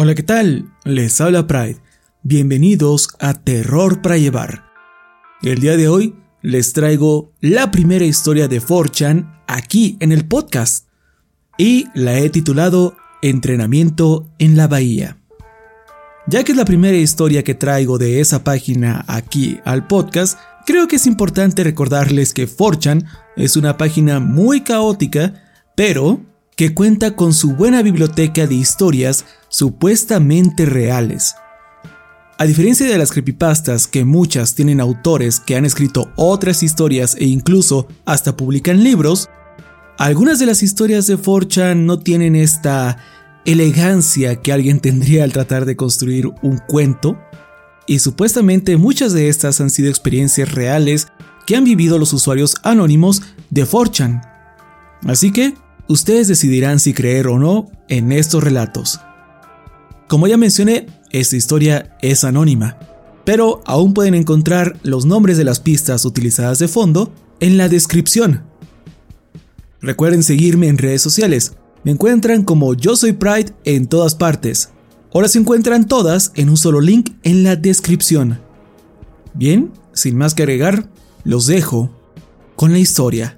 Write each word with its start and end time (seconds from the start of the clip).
Hola, 0.00 0.14
¿qué 0.14 0.22
tal? 0.22 0.72
Les 0.84 1.20
habla 1.20 1.48
Pride. 1.48 1.78
Bienvenidos 2.22 3.08
a 3.18 3.34
Terror 3.34 4.00
para 4.00 4.16
Llevar. 4.16 4.62
El 5.42 5.58
día 5.58 5.76
de 5.76 5.88
hoy 5.88 6.14
les 6.40 6.72
traigo 6.72 7.32
la 7.40 7.72
primera 7.72 8.04
historia 8.04 8.46
de 8.46 8.60
Forchan 8.60 9.42
aquí 9.48 9.96
en 9.98 10.12
el 10.12 10.28
podcast 10.28 10.86
y 11.56 11.86
la 11.96 12.16
he 12.16 12.30
titulado 12.30 12.96
Entrenamiento 13.22 14.32
en 14.38 14.56
la 14.56 14.68
Bahía. 14.68 15.18
Ya 16.28 16.44
que 16.44 16.52
es 16.52 16.58
la 16.58 16.64
primera 16.64 16.96
historia 16.96 17.42
que 17.42 17.56
traigo 17.56 17.98
de 17.98 18.20
esa 18.20 18.44
página 18.44 19.04
aquí 19.08 19.58
al 19.64 19.88
podcast, 19.88 20.38
creo 20.64 20.86
que 20.86 20.94
es 20.94 21.08
importante 21.08 21.64
recordarles 21.64 22.34
que 22.34 22.46
Forchan 22.46 23.04
es 23.34 23.56
una 23.56 23.76
página 23.76 24.20
muy 24.20 24.60
caótica, 24.60 25.42
pero 25.74 26.20
que 26.58 26.74
cuenta 26.74 27.14
con 27.14 27.34
su 27.34 27.52
buena 27.52 27.82
biblioteca 27.82 28.48
de 28.48 28.56
historias 28.56 29.24
supuestamente 29.48 30.66
reales. 30.66 31.36
A 32.36 32.46
diferencia 32.46 32.84
de 32.84 32.98
las 32.98 33.12
creepypastas, 33.12 33.86
que 33.86 34.04
muchas 34.04 34.56
tienen 34.56 34.80
autores 34.80 35.38
que 35.38 35.54
han 35.54 35.64
escrito 35.64 36.10
otras 36.16 36.64
historias 36.64 37.14
e 37.14 37.26
incluso 37.26 37.86
hasta 38.04 38.36
publican 38.36 38.82
libros, 38.82 39.30
algunas 39.98 40.40
de 40.40 40.46
las 40.46 40.64
historias 40.64 41.06
de 41.06 41.16
Forchan 41.16 41.86
no 41.86 42.00
tienen 42.00 42.34
esta 42.34 42.98
elegancia 43.44 44.42
que 44.42 44.52
alguien 44.52 44.80
tendría 44.80 45.22
al 45.22 45.32
tratar 45.32 45.64
de 45.64 45.76
construir 45.76 46.28
un 46.42 46.58
cuento, 46.58 47.16
y 47.86 48.00
supuestamente 48.00 48.76
muchas 48.76 49.12
de 49.12 49.28
estas 49.28 49.60
han 49.60 49.70
sido 49.70 49.90
experiencias 49.90 50.52
reales 50.52 51.06
que 51.46 51.54
han 51.54 51.62
vivido 51.62 52.00
los 52.00 52.12
usuarios 52.12 52.56
anónimos 52.64 53.22
de 53.48 53.64
Forchan. 53.64 54.22
Así 55.06 55.30
que, 55.30 55.54
Ustedes 55.88 56.28
decidirán 56.28 56.80
si 56.80 56.92
creer 56.92 57.28
o 57.28 57.38
no 57.38 57.70
en 57.88 58.12
estos 58.12 58.44
relatos. 58.44 59.00
Como 60.06 60.26
ya 60.26 60.36
mencioné, 60.36 60.86
esta 61.10 61.36
historia 61.36 61.96
es 62.02 62.24
anónima, 62.24 62.78
pero 63.24 63.62
aún 63.64 63.94
pueden 63.94 64.14
encontrar 64.14 64.78
los 64.82 65.06
nombres 65.06 65.38
de 65.38 65.44
las 65.44 65.60
pistas 65.60 66.04
utilizadas 66.04 66.58
de 66.58 66.68
fondo 66.68 67.12
en 67.40 67.56
la 67.56 67.70
descripción. 67.70 68.42
Recuerden 69.80 70.22
seguirme 70.22 70.68
en 70.68 70.76
redes 70.76 71.00
sociales. 71.00 71.54
Me 71.84 71.92
encuentran 71.92 72.42
como 72.42 72.74
Yo 72.74 72.94
Soy 72.94 73.12
Pride 73.12 73.54
en 73.64 73.86
todas 73.86 74.14
partes. 74.14 74.70
Ahora 75.14 75.28
se 75.28 75.38
encuentran 75.38 75.86
todas 75.86 76.32
en 76.34 76.50
un 76.50 76.58
solo 76.58 76.82
link 76.82 77.12
en 77.22 77.44
la 77.44 77.56
descripción. 77.56 78.40
Bien, 79.32 79.72
sin 79.94 80.16
más 80.18 80.34
que 80.34 80.42
agregar, 80.42 80.90
los 81.24 81.46
dejo 81.46 81.90
con 82.56 82.72
la 82.72 82.78
historia. 82.78 83.37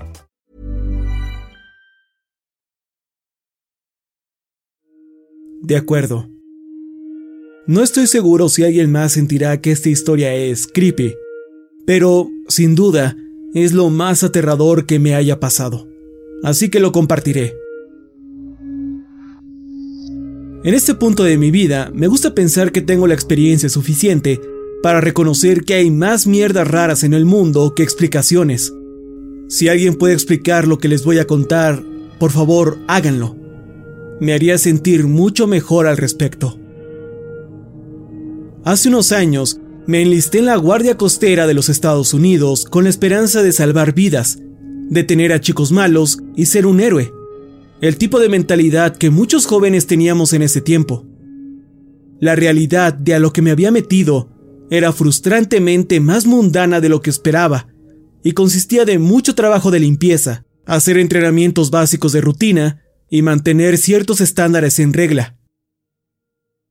De 5.61 5.75
acuerdo. 5.75 6.27
No 7.67 7.83
estoy 7.83 8.07
seguro 8.07 8.49
si 8.49 8.63
alguien 8.63 8.91
más 8.91 9.13
sentirá 9.13 9.61
que 9.61 9.71
esta 9.71 9.89
historia 9.89 10.33
es 10.33 10.65
creepy, 10.65 11.13
pero 11.85 12.29
sin 12.47 12.73
duda 12.73 13.15
es 13.53 13.71
lo 13.71 13.91
más 13.91 14.23
aterrador 14.23 14.87
que 14.87 14.97
me 14.97 15.13
haya 15.13 15.39
pasado, 15.39 15.87
así 16.43 16.69
que 16.69 16.79
lo 16.79 16.91
compartiré. 16.91 17.53
En 20.63 20.73
este 20.73 20.95
punto 20.95 21.23
de 21.23 21.37
mi 21.37 21.51
vida 21.51 21.91
me 21.93 22.07
gusta 22.07 22.33
pensar 22.33 22.71
que 22.71 22.81
tengo 22.81 23.05
la 23.05 23.13
experiencia 23.13 23.69
suficiente 23.69 24.41
para 24.81 24.99
reconocer 24.99 25.63
que 25.63 25.75
hay 25.75 25.91
más 25.91 26.25
mierdas 26.25 26.67
raras 26.67 27.03
en 27.03 27.13
el 27.13 27.25
mundo 27.25 27.73
que 27.75 27.83
explicaciones. 27.83 28.73
Si 29.47 29.69
alguien 29.69 29.93
puede 29.93 30.15
explicar 30.15 30.67
lo 30.67 30.79
que 30.79 30.87
les 30.87 31.03
voy 31.03 31.19
a 31.19 31.27
contar, 31.27 31.83
por 32.17 32.31
favor 32.31 32.79
háganlo 32.87 33.40
me 34.21 34.33
haría 34.33 34.59
sentir 34.59 35.07
mucho 35.07 35.47
mejor 35.47 35.87
al 35.87 35.97
respecto. 35.97 36.59
Hace 38.63 38.89
unos 38.89 39.11
años, 39.11 39.59
me 39.87 40.03
enlisté 40.03 40.37
en 40.37 40.45
la 40.45 40.57
Guardia 40.57 40.95
Costera 40.95 41.47
de 41.47 41.55
los 41.55 41.69
Estados 41.69 42.13
Unidos 42.13 42.65
con 42.65 42.83
la 42.83 42.91
esperanza 42.91 43.41
de 43.41 43.51
salvar 43.51 43.95
vidas, 43.95 44.37
detener 44.89 45.33
a 45.33 45.41
chicos 45.41 45.71
malos 45.71 46.19
y 46.35 46.45
ser 46.45 46.67
un 46.67 46.81
héroe. 46.81 47.11
El 47.81 47.97
tipo 47.97 48.19
de 48.19 48.29
mentalidad 48.29 48.95
que 48.95 49.09
muchos 49.09 49.47
jóvenes 49.47 49.87
teníamos 49.87 50.33
en 50.33 50.43
ese 50.43 50.61
tiempo. 50.61 51.03
La 52.19 52.35
realidad 52.35 52.93
de 52.93 53.15
a 53.15 53.19
lo 53.19 53.33
que 53.33 53.41
me 53.41 53.49
había 53.49 53.71
metido 53.71 54.29
era 54.69 54.93
frustrantemente 54.93 55.99
más 55.99 56.27
mundana 56.27 56.79
de 56.79 56.89
lo 56.89 57.01
que 57.01 57.09
esperaba 57.09 57.69
y 58.23 58.33
consistía 58.33 58.85
de 58.85 58.99
mucho 58.99 59.33
trabajo 59.33 59.71
de 59.71 59.79
limpieza, 59.79 60.45
hacer 60.67 60.99
entrenamientos 60.99 61.71
básicos 61.71 62.11
de 62.11 62.21
rutina 62.21 62.83
y 63.11 63.21
mantener 63.21 63.77
ciertos 63.77 64.21
estándares 64.21 64.79
en 64.79 64.93
regla. 64.93 65.35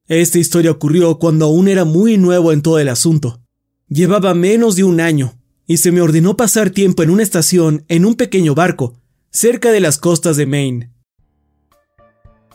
Esta 0.08 0.38
historia 0.38 0.72
ocurrió 0.72 1.18
cuando 1.18 1.44
aún 1.44 1.68
era 1.68 1.84
muy 1.84 2.16
nuevo 2.16 2.50
en 2.50 2.62
todo 2.62 2.80
el 2.80 2.88
asunto. 2.88 3.42
Llevaba 3.88 4.34
menos 4.34 4.74
de 4.74 4.82
un 4.82 5.00
año, 5.00 5.38
y 5.66 5.76
se 5.76 5.92
me 5.92 6.00
ordenó 6.00 6.36
pasar 6.36 6.70
tiempo 6.70 7.02
en 7.02 7.10
una 7.10 7.22
estación 7.22 7.84
en 7.88 8.06
un 8.06 8.14
pequeño 8.14 8.54
barco, 8.54 8.94
cerca 9.30 9.70
de 9.70 9.80
las 9.80 9.98
costas 9.98 10.38
de 10.38 10.46
Maine. 10.46 10.90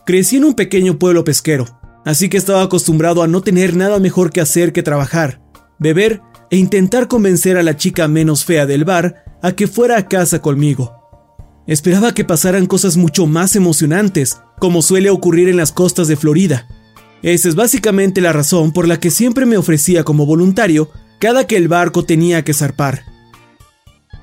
Crecí 0.04 0.36
en 0.36 0.44
un 0.44 0.54
pequeño 0.54 0.98
pueblo 0.98 1.22
pesquero, 1.22 1.80
así 2.04 2.28
que 2.28 2.38
estaba 2.38 2.62
acostumbrado 2.62 3.22
a 3.22 3.28
no 3.28 3.40
tener 3.40 3.76
nada 3.76 4.00
mejor 4.00 4.32
que 4.32 4.40
hacer 4.40 4.72
que 4.72 4.82
trabajar, 4.82 5.40
beber 5.78 6.22
e 6.50 6.56
intentar 6.56 7.06
convencer 7.06 7.56
a 7.56 7.62
la 7.62 7.76
chica 7.76 8.08
menos 8.08 8.44
fea 8.44 8.66
del 8.66 8.84
bar 8.84 9.38
a 9.42 9.52
que 9.52 9.68
fuera 9.68 9.96
a 9.96 10.08
casa 10.08 10.42
conmigo. 10.42 10.95
Esperaba 11.66 12.14
que 12.14 12.24
pasaran 12.24 12.66
cosas 12.66 12.96
mucho 12.96 13.26
más 13.26 13.56
emocionantes, 13.56 14.40
como 14.58 14.82
suele 14.82 15.10
ocurrir 15.10 15.48
en 15.48 15.56
las 15.56 15.72
costas 15.72 16.06
de 16.06 16.16
Florida. 16.16 16.68
Esa 17.22 17.48
es 17.48 17.54
básicamente 17.56 18.20
la 18.20 18.32
razón 18.32 18.72
por 18.72 18.86
la 18.86 19.00
que 19.00 19.10
siempre 19.10 19.46
me 19.46 19.56
ofrecía 19.56 20.04
como 20.04 20.26
voluntario 20.26 20.90
cada 21.18 21.46
que 21.46 21.56
el 21.56 21.66
barco 21.66 22.04
tenía 22.04 22.44
que 22.44 22.54
zarpar. 22.54 23.04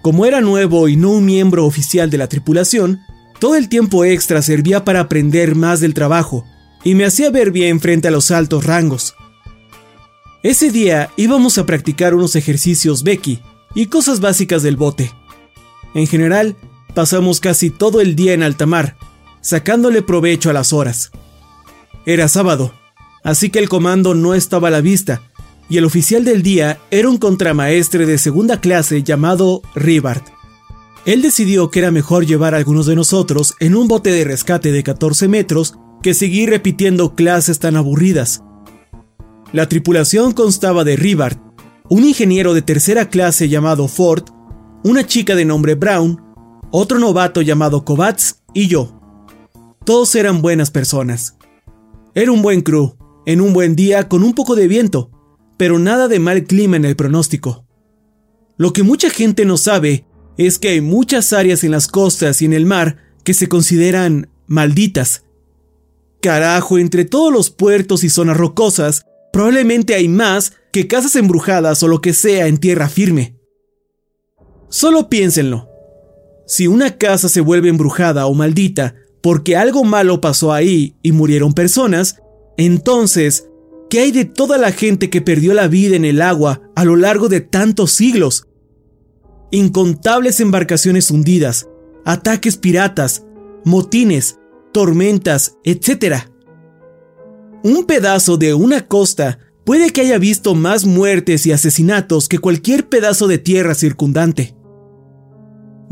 Como 0.02 0.26
era 0.26 0.42
nuevo 0.42 0.88
y 0.88 0.96
no 0.96 1.12
un 1.12 1.26
miembro 1.26 1.66
oficial 1.66 2.10
de 2.10 2.18
la 2.18 2.28
tripulación, 2.28 3.00
todo 3.40 3.56
el 3.56 3.68
tiempo 3.68 4.06
extra 4.06 4.42
servía 4.42 4.86
para 4.86 5.02
aprender 5.02 5.56
más 5.56 5.80
del 5.82 5.94
trabajo 5.94 6.46
y 6.84 6.96
me 6.96 7.06
hacía 7.06 7.30
ver 7.30 7.52
bien 7.52 7.80
frente 7.80 8.08
a 8.08 8.12
los 8.12 8.32
altos 8.32 8.66
rangos. 8.66 9.16
Ese 10.44 10.72
día 10.72 11.10
íbamos 11.18 11.58
a 11.58 11.66
practicar 11.66 12.14
unos 12.16 12.36
ejercicios 12.36 13.04
Becky 13.04 13.42
y 13.76 13.88
cosas 13.88 14.20
básicas 14.20 14.62
del 14.62 14.78
bote. 14.78 15.12
En 15.94 16.06
general, 16.08 16.58
pasamos 16.94 17.40
casi 17.40 17.70
todo 17.70 18.02
el 18.02 18.16
día 18.16 18.34
en 18.34 18.44
alta 18.44 18.66
mar, 18.66 18.98
sacándole 19.42 20.02
provecho 20.02 20.50
a 20.50 20.54
las 20.54 20.74
horas. 20.74 21.12
Era 22.06 22.28
sábado, 22.28 22.74
así 23.24 23.50
que 23.50 23.60
el 23.60 23.70
comando 23.70 24.14
no 24.14 24.34
estaba 24.34 24.68
a 24.68 24.72
la 24.72 24.82
vista, 24.82 25.22
y 25.70 25.78
el 25.78 25.86
oficial 25.86 26.26
del 26.26 26.44
día 26.44 26.80
era 26.92 27.10
un 27.10 27.18
contramaestre 27.18 28.06
de 28.06 28.18
segunda 28.18 28.60
clase 28.60 29.04
llamado 29.04 29.62
Ribart. 29.76 30.28
Él 31.06 31.22
decidió 31.22 31.70
que 31.70 31.80
era 31.80 31.92
mejor 31.92 32.26
llevar 32.26 32.54
a 32.54 32.58
algunos 32.58 32.86
de 32.86 32.96
nosotros 32.96 33.56
en 33.60 33.76
un 33.76 33.88
bote 33.88 34.12
de 34.12 34.24
rescate 34.24 34.72
de 34.72 34.84
14 34.84 35.28
metros 35.28 35.76
que 36.02 36.14
seguir 36.14 36.50
repitiendo 36.50 37.16
clases 37.16 37.60
tan 37.60 37.76
aburridas. 37.76 38.44
La 39.52 39.68
tripulación 39.68 40.34
constaba 40.34 40.84
de 40.84 40.96
Ribart, 40.96 41.40
un 41.90 42.06
ingeniero 42.06 42.54
de 42.54 42.62
tercera 42.62 43.10
clase 43.10 43.50
llamado 43.50 43.88
Ford, 43.88 44.24
una 44.84 45.06
chica 45.06 45.36
de 45.36 45.46
nombre 45.46 45.76
Brown, 45.76 46.22
otro 46.76 46.98
novato 46.98 47.44
llamado 47.44 47.86
Kovacs 47.86 48.42
y 48.52 48.68
yo. 48.68 49.00
Todos 49.86 50.16
eran 50.16 50.42
buenas 50.42 50.72
personas. 50.72 51.38
Era 52.16 52.32
un 52.32 52.42
buen 52.42 52.62
crew, 52.62 52.98
en 53.28 53.42
un 53.42 53.54
buen 53.54 53.76
día 53.76 54.10
con 54.10 54.24
un 54.24 54.34
poco 54.34 54.56
de 54.56 54.68
viento, 54.68 55.12
pero 55.56 55.78
nada 55.78 56.08
de 56.08 56.18
mal 56.18 56.46
clima 56.46 56.76
en 56.76 56.86
el 56.86 56.96
pronóstico. 56.96 57.68
Lo 58.58 58.74
que 58.74 58.82
mucha 58.82 59.12
gente 59.12 59.46
no 59.46 59.58
sabe 59.58 60.08
es 60.36 60.58
que 60.58 60.70
hay 60.70 60.82
muchas 60.82 61.32
áreas 61.32 61.64
en 61.64 61.70
las 61.70 61.88
costas 61.88 62.42
y 62.42 62.46
en 62.46 62.54
el 62.54 62.66
mar 62.66 62.98
que 63.24 63.36
se 63.36 63.48
consideran 63.48 64.32
malditas. 64.48 65.26
Carajo, 66.24 66.80
entre 66.80 67.06
todos 67.06 67.32
los 67.32 67.52
puertos 67.52 68.04
y 68.04 68.10
zonas 68.10 68.36
rocosas, 68.36 69.06
probablemente 69.32 69.94
hay 69.94 70.08
más 70.08 70.54
que 70.72 70.88
casas 70.88 71.16
embrujadas 71.18 71.84
o 71.84 71.88
lo 71.88 72.02
que 72.02 72.14
sea 72.14 72.48
en 72.48 72.58
tierra 72.58 72.90
firme. 72.90 73.38
Solo 74.70 75.08
piénsenlo. 75.08 75.73
Si 76.46 76.68
una 76.68 76.98
casa 76.98 77.30
se 77.30 77.42
vuelve 77.42 77.70
embrujada 77.70 78.26
o 78.26 78.34
maldita 78.34 78.96
porque 79.22 79.56
algo 79.56 79.84
malo 79.86 80.20
pasó 80.20 80.52
ahí 80.52 80.98
y 81.02 81.14
murieron 81.14 81.54
personas, 81.54 82.18
entonces, 82.58 83.48
¿qué 83.90 84.02
hay 84.02 84.12
de 84.12 84.26
toda 84.26 84.58
la 84.58 84.72
gente 84.72 85.10
que 85.10 85.22
perdió 85.22 85.54
la 85.54 85.68
vida 85.68 85.96
en 85.96 86.04
el 86.04 86.22
agua 86.22 86.62
a 86.76 86.84
lo 86.84 86.98
largo 86.98 87.30
de 87.30 87.40
tantos 87.40 87.92
siglos? 87.92 88.48
Incontables 89.52 90.42
embarcaciones 90.42 91.10
hundidas, 91.10 91.70
ataques 92.04 92.58
piratas, 92.58 93.24
motines, 93.64 94.40
tormentas, 94.74 95.58
etc. 95.64 96.28
Un 97.64 97.86
pedazo 97.86 98.36
de 98.36 98.54
una 98.54 98.88
costa 98.88 99.40
puede 99.64 99.92
que 99.92 100.02
haya 100.02 100.18
visto 100.18 100.54
más 100.54 100.86
muertes 100.86 101.46
y 101.46 101.54
asesinatos 101.54 102.28
que 102.28 102.40
cualquier 102.40 102.90
pedazo 102.90 103.28
de 103.28 103.38
tierra 103.38 103.74
circundante. 103.74 104.54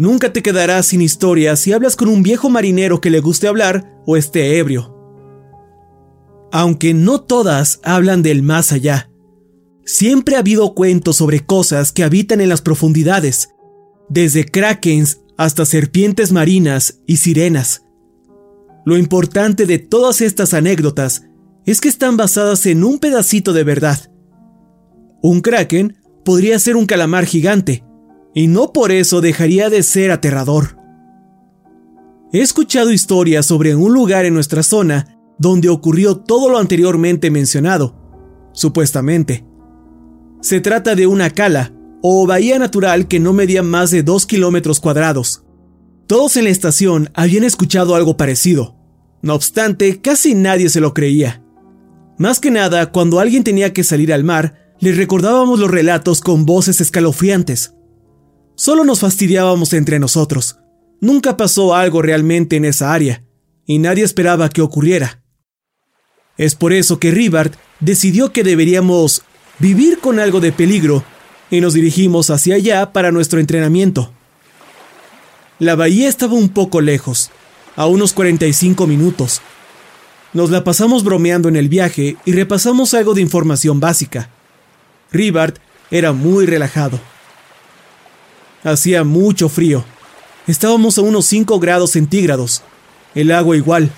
Nunca 0.02 0.34
te 0.34 0.42
quedarás 0.42 0.88
sin 0.88 1.02
historias 1.04 1.60
si 1.60 1.74
hablas 1.74 1.96
con 1.96 2.08
un 2.08 2.24
viejo 2.24 2.50
marinero 2.50 3.00
que 3.00 3.12
le 3.12 3.20
guste 3.20 3.48
hablar 3.48 4.02
o 4.08 4.18
esté 4.18 4.58
ebrio. 4.58 4.98
Aunque 6.52 6.96
no 6.96 7.22
todas 7.22 7.80
hablan 7.84 8.24
del 8.24 8.42
más 8.42 8.72
allá, 8.72 9.12
siempre 9.86 10.36
ha 10.36 10.40
habido 10.40 10.74
cuentos 10.74 11.18
sobre 11.18 11.46
cosas 11.46 11.92
que 11.92 12.04
habitan 12.04 12.42
en 12.42 12.50
las 12.50 12.64
profundidades, 12.64 13.50
desde 14.10 14.44
krakens 14.44 15.22
hasta 15.38 15.66
serpientes 15.66 16.32
marinas 16.32 17.02
y 17.06 17.18
sirenas. 17.18 17.84
Lo 18.88 18.98
importante 18.98 19.68
de 19.68 19.78
todas 19.78 20.22
estas 20.22 20.56
anécdotas 20.56 21.28
es 21.68 21.80
que 21.80 21.90
están 21.90 22.18
basadas 22.18 22.66
en 22.66 22.84
un 22.84 22.98
pedacito 22.98 23.54
de 23.54 23.64
verdad. 23.64 24.12
Un 25.22 25.42
kraken 25.42 25.96
podría 26.26 26.58
ser 26.58 26.76
un 26.76 26.88
calamar 26.88 27.26
gigante, 27.26 27.84
y 28.34 28.48
no 28.48 28.74
por 28.74 28.92
eso 28.92 29.22
dejaría 29.22 29.70
de 29.70 29.84
ser 29.84 30.12
aterrador. 30.12 30.78
He 32.34 32.40
escuchado 32.40 32.92
historias 32.92 33.46
sobre 33.46 33.76
un 33.76 33.94
lugar 33.94 34.26
en 34.26 34.34
nuestra 34.34 34.64
zona 34.64 35.18
donde 35.38 35.70
ocurrió 35.70 36.18
todo 36.18 36.50
lo 36.50 36.60
anteriormente 36.60 37.30
mencionado, 37.32 37.96
supuestamente. 38.54 39.46
Se 40.42 40.62
trata 40.62 40.96
de 40.96 41.08
una 41.08 41.30
cala 41.32 41.74
o 42.02 42.26
bahía 42.26 42.58
natural 42.58 43.08
que 43.08 43.20
no 43.20 43.34
medía 43.34 43.64
más 43.64 43.92
de 43.92 44.04
2 44.04 44.26
kilómetros 44.26 44.80
cuadrados. 44.80 45.44
Todos 46.08 46.38
en 46.38 46.46
la 46.46 46.50
estación 46.50 47.10
habían 47.14 47.44
escuchado 47.44 47.96
algo 47.96 48.18
parecido. 48.18 48.76
No 49.22 49.36
obstante, 49.36 50.02
casi 50.02 50.34
nadie 50.34 50.70
se 50.70 50.80
lo 50.80 50.94
creía. 50.94 51.44
Más 52.18 52.40
que 52.40 52.52
nada, 52.52 52.92
cuando 52.92 53.20
alguien 53.20 53.44
tenía 53.44 53.74
que 53.74 53.84
salir 53.84 54.14
al 54.14 54.24
mar, 54.24 54.74
les 54.80 54.98
recordábamos 54.98 55.60
los 55.60 55.70
relatos 55.70 56.22
con 56.22 56.46
voces 56.46 56.82
escalofriantes. 56.82 57.76
Solo 58.62 58.84
nos 58.84 59.00
fastidiábamos 59.00 59.74
entre 59.74 59.98
nosotros. 59.98 60.60
Nunca 61.00 61.36
pasó 61.36 61.74
algo 61.74 62.04
realmente 62.04 62.58
en 62.58 62.66
esa 62.66 62.94
área, 62.94 63.24
y 63.66 63.80
nadie 63.80 64.04
esperaba 64.04 64.50
que 64.50 64.62
ocurriera. 64.62 65.24
Es 66.38 66.54
por 66.54 66.72
eso 66.72 67.00
que 67.00 67.10
Ribard 67.10 67.54
decidió 67.80 68.32
que 68.32 68.44
deberíamos 68.44 69.24
vivir 69.58 69.98
con 69.98 70.20
algo 70.20 70.40
de 70.42 70.52
peligro 70.52 71.04
y 71.50 71.60
nos 71.60 71.74
dirigimos 71.74 72.30
hacia 72.30 72.54
allá 72.54 72.94
para 72.94 73.12
nuestro 73.12 73.40
entrenamiento. 73.40 74.14
La 75.58 75.76
bahía 75.76 76.08
estaba 76.08 76.36
un 76.36 76.50
poco 76.50 76.82
lejos, 76.82 77.32
a 77.76 77.88
unos 77.88 78.14
45 78.14 78.86
minutos. 78.86 79.42
Nos 80.34 80.52
la 80.52 80.64
pasamos 80.64 81.04
bromeando 81.04 81.50
en 81.50 81.56
el 81.56 81.68
viaje 81.68 82.16
y 82.26 82.34
repasamos 82.34 82.94
algo 82.94 83.16
de 83.16 83.22
información 83.22 83.80
básica. 83.80 84.30
Ribard 85.12 85.56
era 85.90 86.14
muy 86.14 86.46
relajado. 86.46 87.00
Hacía 88.64 89.04
mucho 89.04 89.50
frío. 89.50 89.84
Estábamos 90.48 90.98
a 90.98 91.02
unos 91.02 91.26
5 91.26 91.60
grados 91.60 91.92
centígrados. 91.92 92.62
El 93.16 93.32
agua 93.32 93.58
igual, 93.58 93.92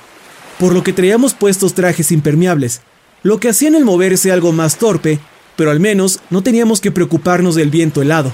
por 0.60 0.74
lo 0.74 0.83
que 0.83 0.94
traíamos 0.94 1.33
puestos 1.33 1.74
trajes 1.74 2.12
impermeables, 2.12 2.81
lo 3.24 3.39
que 3.39 3.50
hacía 3.50 3.68
en 3.68 3.75
el 3.75 3.86
moverse 3.86 4.31
algo 4.31 4.51
más 4.51 4.77
torpe, 4.77 5.19
pero 5.56 5.71
al 5.71 5.80
menos 5.80 6.19
no 6.30 6.44
teníamos 6.44 6.81
que 6.81 6.92
preocuparnos 6.92 7.56
del 7.56 7.69
viento 7.69 8.01
helado. 8.01 8.33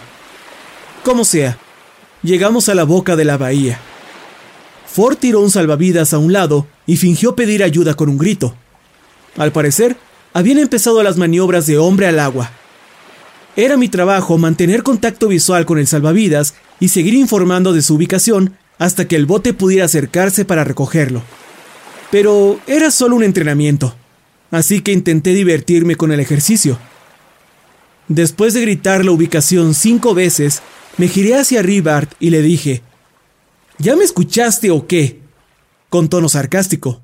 Como 1.04 1.26
sea, 1.26 1.58
llegamos 2.24 2.70
a 2.70 2.76
la 2.76 2.84
boca 2.84 3.16
de 3.16 3.26
la 3.26 3.38
bahía. 3.38 3.80
Ford 4.86 5.18
tiró 5.18 5.42
un 5.42 5.52
salvavidas 5.52 6.14
a 6.14 6.18
un 6.18 6.34
lado 6.34 6.68
y 6.86 6.98
fingió 6.98 7.36
pedir 7.36 7.64
ayuda 7.64 7.94
con 7.96 8.10
un 8.10 8.18
grito. 8.18 8.56
Al 9.38 9.52
parecer, 9.52 9.98
habían 10.34 10.58
empezado 10.58 11.02
las 11.04 11.18
maniobras 11.18 11.66
de 11.68 11.78
hombre 11.78 12.08
al 12.08 12.20
agua. 12.20 12.52
Era 13.60 13.76
mi 13.76 13.90
trabajo 13.90 14.38
mantener 14.38 14.84
contacto 14.84 15.28
visual 15.28 15.66
con 15.66 15.80
el 15.80 15.86
salvavidas 15.86 16.54
y 16.80 16.88
seguir 16.88 17.14
informando 17.14 17.74
de 17.74 17.82
su 17.82 17.96
ubicación 17.96 18.56
hasta 18.78 19.06
que 19.06 19.18
el 19.18 19.26
bote 19.26 19.54
pudiera 19.54 19.84
acercarse 19.84 20.46
para 20.46 20.64
recogerlo. 20.64 21.22
Pero 22.10 22.58
era 22.68 22.90
solo 22.90 23.18
un 23.18 23.24
entrenamiento, 23.24 23.94
así 24.50 24.80
que 24.80 24.94
intenté 24.94 25.34
divertirme 25.34 25.98
con 25.98 26.14
el 26.14 26.22
ejercicio. 26.22 26.80
Después 28.08 28.54
de 28.54 28.62
gritar 28.62 29.04
la 29.04 29.12
ubicación 29.12 29.74
cinco 29.74 30.14
veces, 30.14 30.62
me 30.96 31.10
giré 31.10 31.36
hacia 31.36 31.62
Ribard 31.62 32.08
y 32.18 32.30
le 32.30 32.42
dije, 32.42 32.82
¿Ya 33.78 33.98
me 33.98 34.06
escuchaste 34.06 34.72
o 34.72 34.88
qué? 34.88 35.20
con 35.90 36.08
tono 36.08 36.30
sarcástico. 36.30 37.02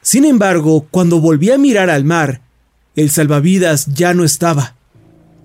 Sin 0.00 0.24
embargo, 0.24 0.86
cuando 0.90 1.20
volví 1.20 1.50
a 1.50 1.58
mirar 1.58 1.90
al 1.90 2.06
mar, 2.06 2.40
el 2.96 3.10
salvavidas 3.10 3.84
ya 3.92 4.14
no 4.14 4.24
estaba 4.24 4.77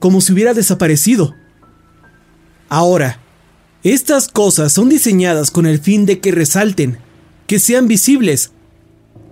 como 0.03 0.19
si 0.19 0.33
hubiera 0.33 0.53
desaparecido. 0.53 1.33
Ahora, 2.67 3.21
estas 3.83 4.27
cosas 4.27 4.73
son 4.73 4.89
diseñadas 4.89 5.49
con 5.49 5.65
el 5.65 5.79
fin 5.79 6.05
de 6.05 6.19
que 6.19 6.33
resalten, 6.33 6.97
que 7.47 7.57
sean 7.57 7.87
visibles, 7.87 8.51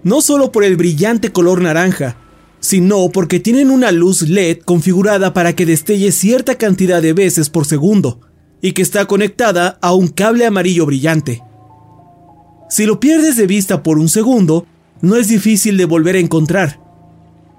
no 0.03 0.21
solo 0.21 0.53
por 0.53 0.63
el 0.63 0.77
brillante 0.77 1.33
color 1.33 1.59
naranja, 1.59 2.15
sino 2.61 3.09
porque 3.09 3.41
tienen 3.41 3.69
una 3.69 3.91
luz 3.91 4.21
LED 4.21 4.59
configurada 4.59 5.33
para 5.33 5.57
que 5.57 5.65
destelle 5.65 6.13
cierta 6.13 6.57
cantidad 6.57 7.01
de 7.01 7.11
veces 7.11 7.49
por 7.49 7.65
segundo 7.65 8.21
y 8.61 8.71
que 8.71 8.81
está 8.81 9.07
conectada 9.07 9.77
a 9.81 9.93
un 9.93 10.07
cable 10.07 10.45
amarillo 10.45 10.85
brillante. 10.85 11.43
Si 12.69 12.85
lo 12.85 13.01
pierdes 13.01 13.35
de 13.35 13.45
vista 13.45 13.83
por 13.83 13.99
un 13.99 14.07
segundo, 14.07 14.65
no 15.01 15.17
es 15.17 15.27
difícil 15.27 15.75
de 15.75 15.83
volver 15.83 16.15
a 16.15 16.19
encontrar. 16.19 16.79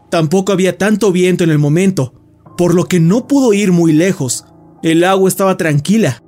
Tampoco 0.09 0.51
había 0.51 0.79
tanto 0.79 1.13
viento 1.13 1.45
en 1.45 1.51
el 1.51 1.59
momento, 1.59 2.22
por 2.57 2.75
lo 2.75 2.85
que 2.85 3.01
no 3.01 3.27
pudo 3.27 3.53
ir 3.53 3.73
muy 3.73 3.93
lejos. 3.93 4.45
El 4.83 5.05
agua 5.05 5.29
estaba 5.29 5.57
tranquila. 5.57 6.23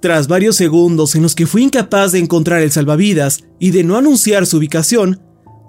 Tras 0.00 0.28
varios 0.28 0.54
segundos 0.56 1.14
en 1.16 1.22
los 1.22 1.34
que 1.34 1.46
fui 1.46 1.64
incapaz 1.64 2.12
de 2.12 2.20
encontrar 2.20 2.62
el 2.62 2.70
salvavidas 2.70 3.44
y 3.58 3.70
de 3.70 3.82
no 3.82 3.96
anunciar 3.96 4.46
su 4.46 4.58
ubicación, 4.58 5.20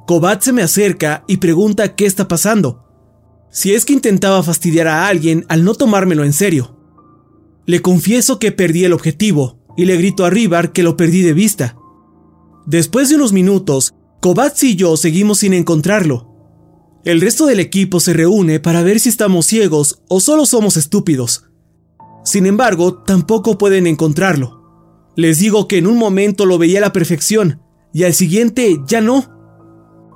Kobat 0.05 0.44
se 0.44 0.53
me 0.53 0.62
acerca 0.62 1.24
y 1.27 1.38
pregunta 1.38 1.96
qué 1.96 2.05
está 2.05 2.27
pasando. 2.27 2.86
Si 3.51 3.74
es 3.74 3.86
que 3.86 3.94
intentaba 3.94 4.44
fastidiar 4.44 4.88
a 4.88 5.08
alguien 5.08 5.46
al 5.50 5.63
no 5.63 5.74
tomármelo 5.74 6.24
en 6.24 6.34
serio. 6.34 6.77
Le 7.65 7.82
confieso 7.82 8.38
que 8.38 8.51
perdí 8.51 8.86
el 8.86 8.94
objetivo 8.94 9.60
y 9.75 9.86
le 9.86 9.98
grito 9.98 10.25
a 10.25 10.29
Rivar 10.29 10.72
que 10.72 10.84
lo 10.84 10.98
perdí 10.98 11.22
de 11.24 11.34
vista. 11.34 11.75
Después 12.67 13.10
de 13.10 13.15
unos 13.15 13.34
minutos, 13.34 13.94
Kobatz 14.22 14.63
y 14.63 14.75
yo 14.75 14.98
seguimos 14.98 15.39
sin 15.39 15.53
encontrarlo, 15.53 16.28
el 17.06 17.22
resto 17.22 17.46
del 17.46 17.60
equipo 17.60 18.00
se 18.00 18.13
reúne 18.13 18.60
para 18.60 18.84
ver 18.84 19.00
si 19.00 19.10
estamos 19.10 19.46
ciegos 19.46 20.01
o 20.10 20.20
solo 20.20 20.46
somos 20.46 20.75
estúpidos. 20.77 21.46
Sin 22.24 22.46
embargo, 22.46 23.01
tampoco 23.03 23.58
pueden 23.58 23.88
encontrarlo. 23.88 24.60
Les 25.15 25.39
digo 25.39 25.68
que 25.68 25.77
en 25.77 25.88
un 25.88 25.98
momento 25.98 26.46
lo 26.46 26.58
veía 26.58 26.79
a 26.79 26.82
la 26.82 26.94
perfección 26.94 27.62
y 27.94 28.03
al 28.03 28.13
siguiente 28.13 28.79
ya 28.86 29.01
no. 29.01 29.25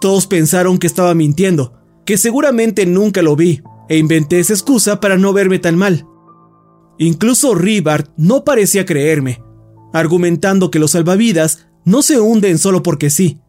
Todos 0.01 0.27
pensaron 0.27 0.77
que 0.77 0.87
estaba 0.87 1.13
mintiendo, 1.15 1.73
que 2.05 2.17
seguramente 2.17 2.85
nunca 2.85 3.21
lo 3.21 3.35
vi, 3.35 3.61
e 3.89 3.97
inventé 3.97 4.39
esa 4.39 4.53
excusa 4.53 4.99
para 4.99 5.17
no 5.17 5.33
verme 5.33 5.59
tan 5.59 5.77
mal. 5.77 6.05
Incluso 6.99 7.55
Ribard 7.55 8.09
no 8.17 8.43
parecía 8.43 8.85
creerme, 8.85 9.41
argumentando 9.93 10.69
que 10.69 10.79
los 10.79 10.91
salvavidas 10.91 11.67
no 11.85 12.01
se 12.01 12.19
hunden 12.19 12.57
solo 12.57 12.83
porque 12.83 13.09
sí, 13.09 13.39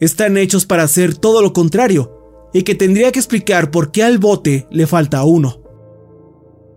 están 0.00 0.36
hechos 0.36 0.66
para 0.66 0.82
hacer 0.82 1.16
todo 1.16 1.42
lo 1.42 1.52
contrario, 1.52 2.21
y 2.52 2.62
que 2.62 2.74
tendría 2.74 3.12
que 3.12 3.18
explicar 3.18 3.70
por 3.70 3.92
qué 3.92 4.02
al 4.02 4.18
bote 4.18 4.66
le 4.70 4.86
falta 4.86 5.24
uno. 5.24 5.62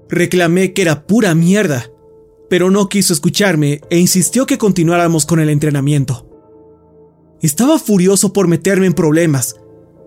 Reclamé 0.10 0.74
que 0.74 0.82
era 0.82 1.06
pura 1.08 1.36
mierda, 1.36 1.92
pero 2.50 2.72
no 2.72 2.90
quiso 2.90 3.14
escucharme 3.14 3.82
e 3.90 3.98
insistió 3.98 4.46
que 4.46 4.58
continuáramos 4.58 5.26
con 5.26 5.40
el 5.40 5.50
entrenamiento. 5.50 6.30
Estaba 7.42 7.80
furioso 7.80 8.34
por 8.34 8.48
meterme 8.48 8.86
en 8.86 8.94
problemas, 8.94 9.56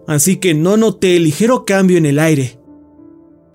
así 0.07 0.37
que 0.37 0.55
no 0.55 0.77
noté 0.77 1.17
el 1.17 1.25
ligero 1.25 1.65
cambio 1.65 1.99
en 1.99 2.07
el 2.07 2.19
aire. 2.19 2.59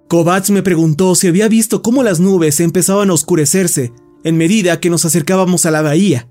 Kovacs 0.09 0.51
me 0.51 0.61
preguntó 0.61 1.15
si 1.15 1.27
había 1.27 1.47
visto 1.47 1.81
cómo 1.81 2.03
las 2.03 2.19
nubes 2.19 2.59
empezaban 2.59 3.09
a 3.09 3.13
oscurecerse 3.13 3.93
en 4.23 4.37
medida 4.37 4.79
que 4.79 4.89
nos 4.89 5.05
acercábamos 5.05 5.65
a 5.65 5.71
la 5.71 5.81
bahía, 5.81 6.29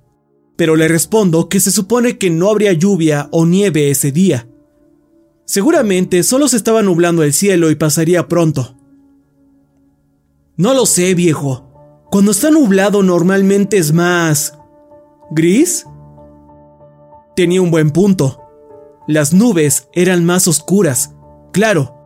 pero 0.57 0.77
le 0.77 0.89
respondo 0.89 1.49
que 1.49 1.61
se 1.61 1.71
supone 1.71 2.19
que 2.19 2.31
no 2.31 2.51
habría 2.51 2.73
lluvia 2.73 3.29
o 3.33 3.47
nieve 3.47 3.91
ese 3.91 4.13
día, 4.13 4.49
Seguramente 5.53 6.23
solo 6.23 6.49
se 6.49 6.57
estaba 6.57 6.83
nublando 6.83 7.23
el 7.23 7.35
cielo 7.35 7.71
y 7.71 7.75
pasaría 7.75 8.27
pronto. 8.27 8.75
No 10.57 10.73
lo 10.73 10.87
sé, 10.87 11.15
viejo. 11.15 12.07
Cuando 12.11 12.31
está 12.31 12.51
nublado 12.51 13.03
normalmente 13.03 13.77
es 13.77 13.93
más... 13.93 14.59
¿Gris? 15.31 15.85
Tenía 17.37 17.61
un 17.61 17.71
buen 17.71 17.91
punto. 17.91 18.41
Las 19.07 19.35
nubes 19.35 19.89
eran 19.93 20.25
más 20.25 20.49
oscuras, 20.49 21.15
claro, 21.53 21.99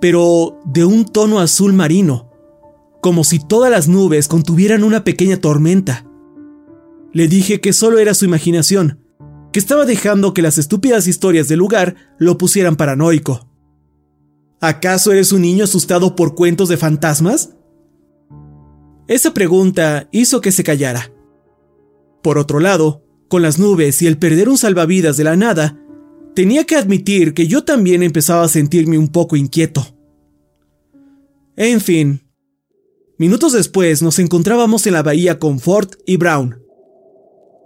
pero 0.00 0.58
de 0.64 0.84
un 0.84 1.04
tono 1.04 1.38
azul 1.38 1.72
marino, 1.74 2.32
como 3.00 3.22
si 3.22 3.38
todas 3.38 3.70
las 3.70 3.86
nubes 3.86 4.26
contuvieran 4.26 4.82
una 4.82 5.04
pequeña 5.04 5.36
tormenta. 5.36 6.04
Le 7.12 7.28
dije 7.28 7.60
que 7.60 7.72
solo 7.72 8.00
era 8.00 8.12
su 8.12 8.24
imaginación, 8.24 9.01
que 9.52 9.58
estaba 9.58 9.84
dejando 9.84 10.34
que 10.34 10.42
las 10.42 10.58
estúpidas 10.58 11.06
historias 11.06 11.48
del 11.48 11.58
lugar 11.58 11.96
lo 12.18 12.38
pusieran 12.38 12.76
paranoico. 12.76 13.48
¿Acaso 14.60 15.12
eres 15.12 15.32
un 15.32 15.42
niño 15.42 15.64
asustado 15.64 16.16
por 16.16 16.34
cuentos 16.34 16.68
de 16.68 16.76
fantasmas? 16.76 17.54
Esa 19.08 19.34
pregunta 19.34 20.08
hizo 20.12 20.40
que 20.40 20.52
se 20.52 20.64
callara. 20.64 21.12
Por 22.22 22.38
otro 22.38 22.60
lado, 22.60 23.04
con 23.28 23.42
las 23.42 23.58
nubes 23.58 24.00
y 24.00 24.06
el 24.06 24.18
perder 24.18 24.48
un 24.48 24.56
salvavidas 24.56 25.16
de 25.16 25.24
la 25.24 25.36
nada, 25.36 25.78
tenía 26.34 26.64
que 26.64 26.76
admitir 26.76 27.34
que 27.34 27.46
yo 27.46 27.64
también 27.64 28.02
empezaba 28.02 28.44
a 28.44 28.48
sentirme 28.48 28.96
un 28.96 29.08
poco 29.08 29.36
inquieto. 29.36 29.86
En 31.56 31.80
fin, 31.80 32.22
minutos 33.18 33.52
después 33.52 34.00
nos 34.00 34.18
encontrábamos 34.18 34.86
en 34.86 34.94
la 34.94 35.02
bahía 35.02 35.38
con 35.38 35.60
Ford 35.60 35.90
y 36.06 36.16
Brown. 36.16 36.61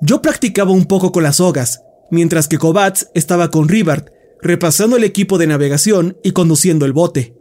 Yo 0.01 0.21
practicaba 0.23 0.73
un 0.73 0.85
poco 0.85 1.13
con 1.13 1.23
las 1.23 1.37
sogas, 1.37 1.83
mientras 2.11 2.49
que 2.49 2.59
Kovacs 2.59 3.11
estaba 3.15 3.51
con 3.51 3.69
Ribard, 3.69 4.07
repasando 4.43 4.97
el 4.97 5.05
equipo 5.05 5.39
de 5.39 5.47
navegación 5.47 6.19
y 6.23 6.33
conduciendo 6.33 6.85
el 6.85 6.93
bote. 6.93 7.35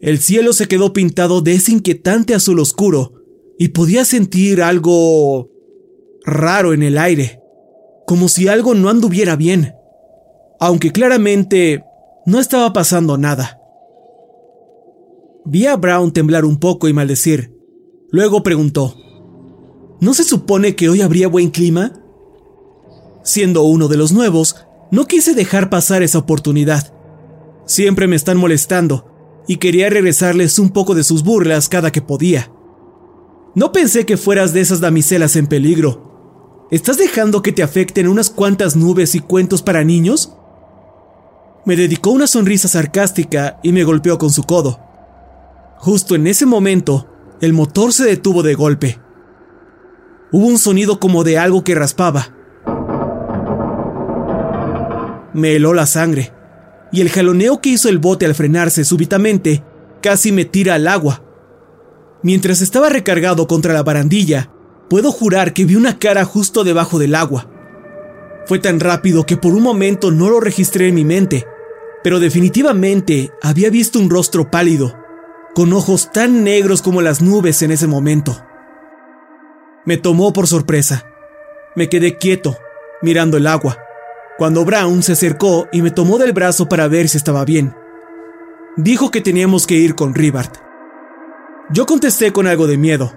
El 0.00 0.18
cielo 0.18 0.52
se 0.52 0.66
quedó 0.66 0.92
pintado 0.92 1.40
de 1.40 1.54
ese 1.54 1.72
inquietante 1.72 2.34
azul 2.34 2.60
oscuro, 2.60 3.14
y 3.58 3.68
podía 3.68 4.04
sentir 4.04 4.62
algo 4.62 5.50
raro 6.24 6.72
en 6.72 6.82
el 6.82 6.96
aire, 6.96 7.40
como 8.06 8.28
si 8.28 8.46
algo 8.46 8.74
no 8.74 8.88
anduviera 8.88 9.34
bien, 9.34 9.74
aunque 10.60 10.92
claramente 10.92 11.82
no 12.24 12.38
estaba 12.38 12.72
pasando 12.72 13.18
nada. 13.18 13.60
Vi 15.44 15.66
a 15.66 15.76
Brown 15.76 16.12
temblar 16.12 16.44
un 16.44 16.60
poco 16.60 16.88
y 16.88 16.92
maldecir. 16.92 17.52
Luego 18.10 18.42
preguntó, 18.42 18.94
¿No 20.00 20.14
se 20.14 20.22
supone 20.22 20.76
que 20.76 20.88
hoy 20.88 21.00
habría 21.02 21.26
buen 21.28 21.50
clima? 21.50 21.92
Siendo 23.24 23.64
uno 23.64 23.88
de 23.88 23.96
los 23.96 24.12
nuevos, 24.12 24.56
no 24.90 25.06
quise 25.06 25.34
dejar 25.34 25.70
pasar 25.70 26.02
esa 26.02 26.18
oportunidad. 26.18 26.94
Siempre 27.66 28.06
me 28.06 28.16
están 28.16 28.36
molestando, 28.36 29.08
y 29.48 29.56
quería 29.56 29.90
regresarles 29.90 30.58
un 30.58 30.70
poco 30.70 30.94
de 30.94 31.02
sus 31.02 31.24
burlas 31.24 31.68
cada 31.68 31.90
que 31.90 32.00
podía. 32.00 32.52
No 33.54 33.72
pensé 33.72 34.06
que 34.06 34.16
fueras 34.16 34.52
de 34.52 34.60
esas 34.60 34.80
damiselas 34.80 35.34
en 35.34 35.48
peligro. 35.48 36.66
¿Estás 36.70 36.98
dejando 36.98 37.42
que 37.42 37.50
te 37.50 37.62
afecten 37.62 38.06
unas 38.06 38.30
cuantas 38.30 38.76
nubes 38.76 39.14
y 39.14 39.20
cuentos 39.20 39.62
para 39.62 39.82
niños? 39.82 40.34
Me 41.64 41.74
dedicó 41.74 42.10
una 42.10 42.26
sonrisa 42.26 42.68
sarcástica 42.68 43.58
y 43.62 43.72
me 43.72 43.84
golpeó 43.84 44.16
con 44.16 44.30
su 44.30 44.44
codo. 44.44 44.78
Justo 45.78 46.14
en 46.14 46.26
ese 46.26 46.46
momento, 46.46 47.08
el 47.40 47.52
motor 47.52 47.92
se 47.92 48.04
detuvo 48.04 48.42
de 48.42 48.54
golpe. 48.54 49.00
Hubo 50.30 50.46
un 50.46 50.58
sonido 50.58 51.00
como 51.00 51.24
de 51.24 51.38
algo 51.38 51.64
que 51.64 51.74
raspaba. 51.74 52.34
Me 55.32 55.54
heló 55.54 55.72
la 55.72 55.86
sangre, 55.86 56.32
y 56.92 57.00
el 57.00 57.08
jaloneo 57.08 57.60
que 57.60 57.70
hizo 57.70 57.88
el 57.88 57.98
bote 57.98 58.26
al 58.26 58.34
frenarse 58.34 58.84
súbitamente 58.84 59.64
casi 60.02 60.32
me 60.32 60.44
tira 60.44 60.74
al 60.74 60.86
agua. 60.86 61.22
Mientras 62.22 62.60
estaba 62.60 62.88
recargado 62.88 63.46
contra 63.46 63.72
la 63.72 63.82
barandilla, 63.82 64.50
puedo 64.90 65.12
jurar 65.12 65.52
que 65.54 65.64
vi 65.64 65.76
una 65.76 65.98
cara 65.98 66.24
justo 66.24 66.64
debajo 66.64 66.98
del 66.98 67.14
agua. 67.14 67.48
Fue 68.46 68.58
tan 68.58 68.80
rápido 68.80 69.24
que 69.24 69.36
por 69.36 69.54
un 69.54 69.62
momento 69.62 70.10
no 70.10 70.28
lo 70.28 70.40
registré 70.40 70.88
en 70.88 70.94
mi 70.94 71.04
mente, 71.04 71.46
pero 72.02 72.20
definitivamente 72.20 73.30
había 73.42 73.70
visto 73.70 73.98
un 73.98 74.10
rostro 74.10 74.50
pálido, 74.50 74.96
con 75.54 75.72
ojos 75.72 76.10
tan 76.12 76.44
negros 76.44 76.82
como 76.82 77.02
las 77.02 77.22
nubes 77.22 77.62
en 77.62 77.70
ese 77.70 77.86
momento. 77.86 78.47
Me 79.88 79.96
tomó 79.96 80.34
por 80.34 80.46
sorpresa. 80.46 81.06
Me 81.74 81.88
quedé 81.88 82.18
quieto, 82.18 82.58
mirando 83.00 83.38
el 83.38 83.46
agua, 83.46 83.78
cuando 84.36 84.62
Brown 84.66 85.02
se 85.02 85.12
acercó 85.12 85.66
y 85.72 85.80
me 85.80 85.90
tomó 85.90 86.18
del 86.18 86.34
brazo 86.34 86.68
para 86.68 86.88
ver 86.88 87.08
si 87.08 87.16
estaba 87.16 87.42
bien. 87.46 87.74
Dijo 88.76 89.10
que 89.10 89.22
teníamos 89.22 89.66
que 89.66 89.76
ir 89.76 89.94
con 89.94 90.14
Ribart. 90.14 90.58
Yo 91.70 91.86
contesté 91.86 92.34
con 92.34 92.46
algo 92.46 92.66
de 92.66 92.76
miedo. 92.76 93.14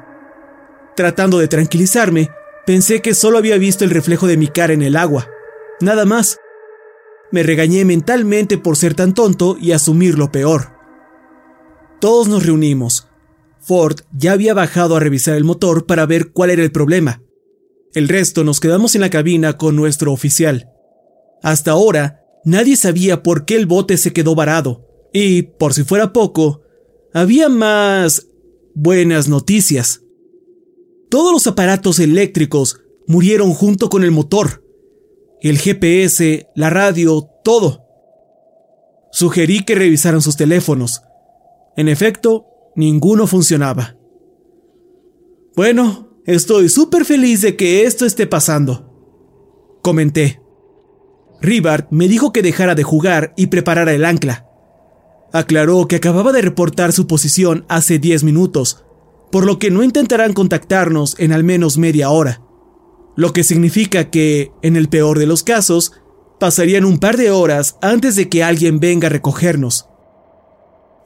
Tratando 0.95 1.39
de 1.39 1.49
tranquilizarme, 1.49 2.29
pensé 2.65 3.01
que 3.01 3.15
solo 3.15 3.37
había 3.37 3.57
visto 3.57 3.83
el 3.83 3.89
reflejo 3.89 4.25
de 4.25 4.37
mi 4.37 4.47
cara 4.47 4.71
en 4.71 4.81
el 4.81 4.95
agua. 4.95 5.27
Nada 5.81 6.05
más. 6.05 6.39
Me 7.31 7.43
regañé 7.43 7.83
mentalmente 7.83 8.57
por 8.57 8.77
ser 8.77 8.93
tan 8.93 9.13
tonto 9.13 9.57
y 9.59 9.73
asumir 9.73 10.17
lo 10.17 10.31
peor. 10.31 10.69
Todos 11.99 12.29
nos 12.29 12.45
reunimos. 12.45 13.10
Ford 13.61 14.01
ya 14.11 14.33
había 14.33 14.53
bajado 14.53 14.95
a 14.95 14.99
revisar 14.99 15.35
el 15.35 15.43
motor 15.43 15.85
para 15.85 16.05
ver 16.05 16.31
cuál 16.31 16.49
era 16.49 16.63
el 16.63 16.71
problema. 16.71 17.21
El 17.93 18.07
resto 18.07 18.43
nos 18.43 18.59
quedamos 18.59 18.95
en 18.95 19.01
la 19.01 19.09
cabina 19.09 19.57
con 19.57 19.75
nuestro 19.75 20.11
oficial. 20.11 20.69
Hasta 21.43 21.71
ahora, 21.71 22.23
nadie 22.43 22.75
sabía 22.75 23.23
por 23.23 23.45
qué 23.45 23.55
el 23.55 23.65
bote 23.65 23.97
se 23.97 24.13
quedó 24.13 24.35
varado, 24.35 24.87
y, 25.13 25.43
por 25.43 25.73
si 25.73 25.83
fuera 25.83 26.13
poco, 26.13 26.61
había 27.13 27.49
más 27.49 28.27
buenas 28.73 29.27
noticias. 29.27 30.01
Todos 31.09 31.33
los 31.33 31.47
aparatos 31.47 31.99
eléctricos 31.99 32.81
murieron 33.07 33.53
junto 33.53 33.89
con 33.89 34.03
el 34.03 34.11
motor. 34.11 34.63
El 35.41 35.57
GPS, 35.57 36.47
la 36.55 36.69
radio, 36.69 37.27
todo. 37.43 37.85
Sugerí 39.11 39.65
que 39.65 39.75
revisaran 39.75 40.21
sus 40.21 40.37
teléfonos. 40.37 41.01
En 41.75 41.89
efecto, 41.89 42.50
ninguno 42.75 43.27
funcionaba. 43.27 43.97
Bueno, 45.55 46.09
estoy 46.25 46.69
súper 46.69 47.05
feliz 47.05 47.41
de 47.41 47.55
que 47.55 47.83
esto 47.83 48.05
esté 48.05 48.27
pasando. 48.27 48.89
Comenté. 49.81 50.41
Ribard 51.41 51.87
me 51.89 52.07
dijo 52.07 52.31
que 52.31 52.41
dejara 52.41 52.75
de 52.75 52.83
jugar 52.83 53.33
y 53.35 53.47
preparara 53.47 53.93
el 53.93 54.05
ancla. 54.05 54.47
Aclaró 55.33 55.87
que 55.87 55.95
acababa 55.95 56.31
de 56.31 56.41
reportar 56.41 56.91
su 56.91 57.07
posición 57.07 57.65
hace 57.67 57.99
10 57.99 58.23
minutos, 58.23 58.85
por 59.31 59.45
lo 59.45 59.59
que 59.59 59.71
no 59.71 59.81
intentarán 59.81 60.33
contactarnos 60.33 61.15
en 61.19 61.31
al 61.31 61.43
menos 61.43 61.77
media 61.77 62.09
hora, 62.09 62.41
lo 63.15 63.33
que 63.33 63.43
significa 63.43 64.09
que, 64.09 64.51
en 64.61 64.75
el 64.75 64.89
peor 64.89 65.19
de 65.19 65.25
los 65.25 65.43
casos, 65.43 65.93
pasarían 66.39 66.85
un 66.85 66.97
par 66.97 67.17
de 67.17 67.31
horas 67.31 67.77
antes 67.81 68.15
de 68.15 68.29
que 68.29 68.43
alguien 68.43 68.79
venga 68.79 69.07
a 69.07 69.11
recogernos. 69.11 69.87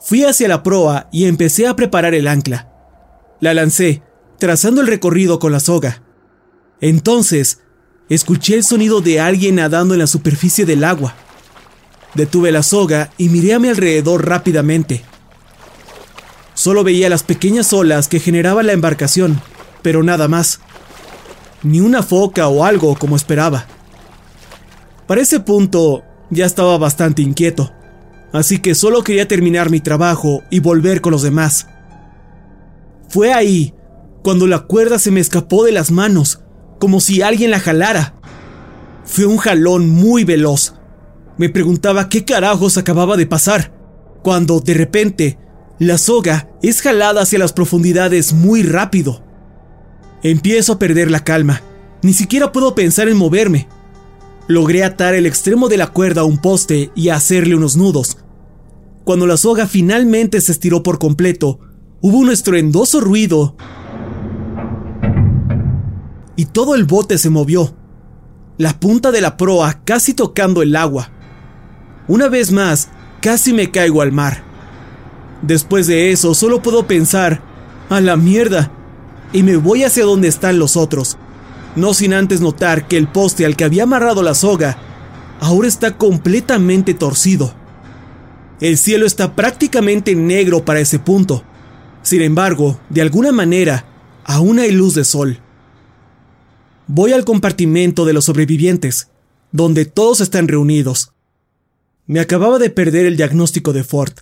Fui 0.05 0.23
hacia 0.23 0.47
la 0.47 0.61
proa 0.61 1.09
y 1.11 1.25
empecé 1.25 1.65
a 1.65 1.75
preparar 1.75 2.13
el 2.13 2.27
ancla. 2.27 2.69
La 3.39 3.55
lancé, 3.55 4.03
trazando 4.37 4.81
el 4.81 4.87
recorrido 4.87 5.39
con 5.39 5.51
la 5.51 5.59
soga. 5.59 6.03
Entonces, 6.79 7.63
escuché 8.07 8.53
el 8.53 8.63
sonido 8.63 9.01
de 9.01 9.19
alguien 9.19 9.55
nadando 9.55 9.95
en 9.95 9.99
la 9.99 10.05
superficie 10.05 10.63
del 10.63 10.83
agua. 10.83 11.15
Detuve 12.13 12.51
la 12.51 12.61
soga 12.61 13.09
y 13.17 13.29
miré 13.29 13.55
a 13.55 13.59
mi 13.59 13.67
alrededor 13.67 14.27
rápidamente. 14.27 15.01
Solo 16.53 16.83
veía 16.83 17.09
las 17.09 17.23
pequeñas 17.23 17.73
olas 17.73 18.07
que 18.07 18.19
generaba 18.19 18.61
la 18.61 18.73
embarcación, 18.73 19.41
pero 19.81 20.03
nada 20.03 20.27
más. 20.27 20.59
Ni 21.63 21.81
una 21.81 22.03
foca 22.03 22.47
o 22.47 22.63
algo 22.63 22.93
como 22.95 23.15
esperaba. 23.15 23.65
Para 25.07 25.21
ese 25.21 25.39
punto 25.39 26.03
ya 26.29 26.45
estaba 26.45 26.77
bastante 26.77 27.23
inquieto, 27.23 27.73
así 28.35 28.59
que 28.59 28.75
solo 28.75 29.03
quería 29.03 29.27
terminar 29.27 29.69
mi 29.69 29.79
trabajo 29.79 30.43
y 30.49 30.59
volver 30.59 31.01
con 31.01 31.11
los 31.11 31.21
demás. 31.21 31.67
Fue 33.09 33.33
ahí 33.33 33.73
cuando 34.23 34.47
la 34.47 34.59
cuerda 34.59 34.99
se 34.99 35.11
me 35.11 35.19
escapó 35.19 35.63
de 35.63 35.71
las 35.71 35.91
manos, 35.91 36.41
como 36.79 36.99
si 36.99 37.21
alguien 37.21 37.51
la 37.51 37.59
jalara. 37.59 38.15
Fue 39.05 39.25
un 39.25 39.37
jalón 39.37 39.89
muy 39.89 40.23
veloz, 40.23 40.73
me 41.37 41.49
preguntaba 41.49 42.09
qué 42.09 42.23
carajos 42.23 42.77
acababa 42.77 43.17
de 43.17 43.27
pasar, 43.27 43.73
cuando 44.23 44.59
de 44.61 44.73
repente 44.73 45.37
la 45.79 45.97
soga 45.97 46.49
es 46.61 46.81
jalada 46.81 47.21
hacia 47.21 47.39
las 47.39 47.53
profundidades 47.53 48.33
muy 48.33 48.63
rápido. 48.63 49.23
Empiezo 50.23 50.73
a 50.73 50.79
perder 50.79 51.11
la 51.11 51.23
calma, 51.23 51.61
ni 52.01 52.13
siquiera 52.13 52.51
puedo 52.51 52.73
pensar 52.73 53.09
en 53.09 53.17
moverme. 53.17 53.67
Logré 54.47 54.83
atar 54.83 55.13
el 55.13 55.25
extremo 55.25 55.67
de 55.67 55.77
la 55.77 55.87
cuerda 55.87 56.21
a 56.21 56.25
un 56.25 56.37
poste 56.37 56.91
y 56.95 57.09
hacerle 57.09 57.55
unos 57.55 57.75
nudos. 57.75 58.17
Cuando 59.05 59.27
la 59.27 59.37
soga 59.37 59.67
finalmente 59.67 60.41
se 60.41 60.51
estiró 60.51 60.81
por 60.81 60.97
completo, 60.97 61.59
hubo 62.01 62.17
un 62.17 62.31
estruendoso 62.31 63.01
ruido 63.01 63.55
y 66.35 66.45
todo 66.47 66.73
el 66.73 66.85
bote 66.85 67.19
se 67.19 67.29
movió, 67.29 67.75
la 68.57 68.79
punta 68.79 69.11
de 69.11 69.21
la 69.21 69.37
proa 69.37 69.79
casi 69.85 70.15
tocando 70.15 70.63
el 70.63 70.75
agua. 70.75 71.11
Una 72.07 72.29
vez 72.29 72.51
más, 72.51 72.89
casi 73.21 73.53
me 73.53 73.69
caigo 73.69 74.01
al 74.01 74.11
mar. 74.11 74.43
Después 75.43 75.85
de 75.85 76.11
eso, 76.11 76.33
solo 76.33 76.63
puedo 76.63 76.87
pensar, 76.87 77.41
a 77.89 78.01
la 78.01 78.17
mierda, 78.17 78.71
y 79.31 79.43
me 79.43 79.55
voy 79.55 79.83
hacia 79.83 80.03
donde 80.03 80.29
están 80.29 80.57
los 80.57 80.75
otros, 80.75 81.17
no 81.75 81.93
sin 81.93 82.11
antes 82.11 82.41
notar 82.41 82.87
que 82.87 82.97
el 82.97 83.07
poste 83.07 83.45
al 83.45 83.55
que 83.55 83.65
había 83.65 83.83
amarrado 83.83 84.23
la 84.23 84.33
soga 84.33 84.77
ahora 85.39 85.67
está 85.67 85.95
completamente 85.95 86.95
torcido. 86.95 87.53
El 88.61 88.77
cielo 88.77 89.05
está 89.05 89.35
prácticamente 89.35 90.15
negro 90.15 90.63
para 90.63 90.79
ese 90.79 90.99
punto. 90.99 91.43
Sin 92.03 92.21
embargo, 92.21 92.79
de 92.89 93.01
alguna 93.01 93.31
manera, 93.31 93.85
aún 94.23 94.59
hay 94.59 94.71
luz 94.71 94.95
de 94.95 95.03
sol. 95.03 95.39
Voy 96.87 97.11
al 97.13 97.25
compartimento 97.25 98.05
de 98.05 98.13
los 98.13 98.25
sobrevivientes, 98.25 99.09
donde 99.51 99.85
todos 99.85 100.21
están 100.21 100.47
reunidos. 100.47 101.13
Me 102.05 102.19
acababa 102.19 102.59
de 102.59 102.69
perder 102.69 103.05
el 103.05 103.17
diagnóstico 103.17 103.73
de 103.73 103.83
Ford, 103.83 104.13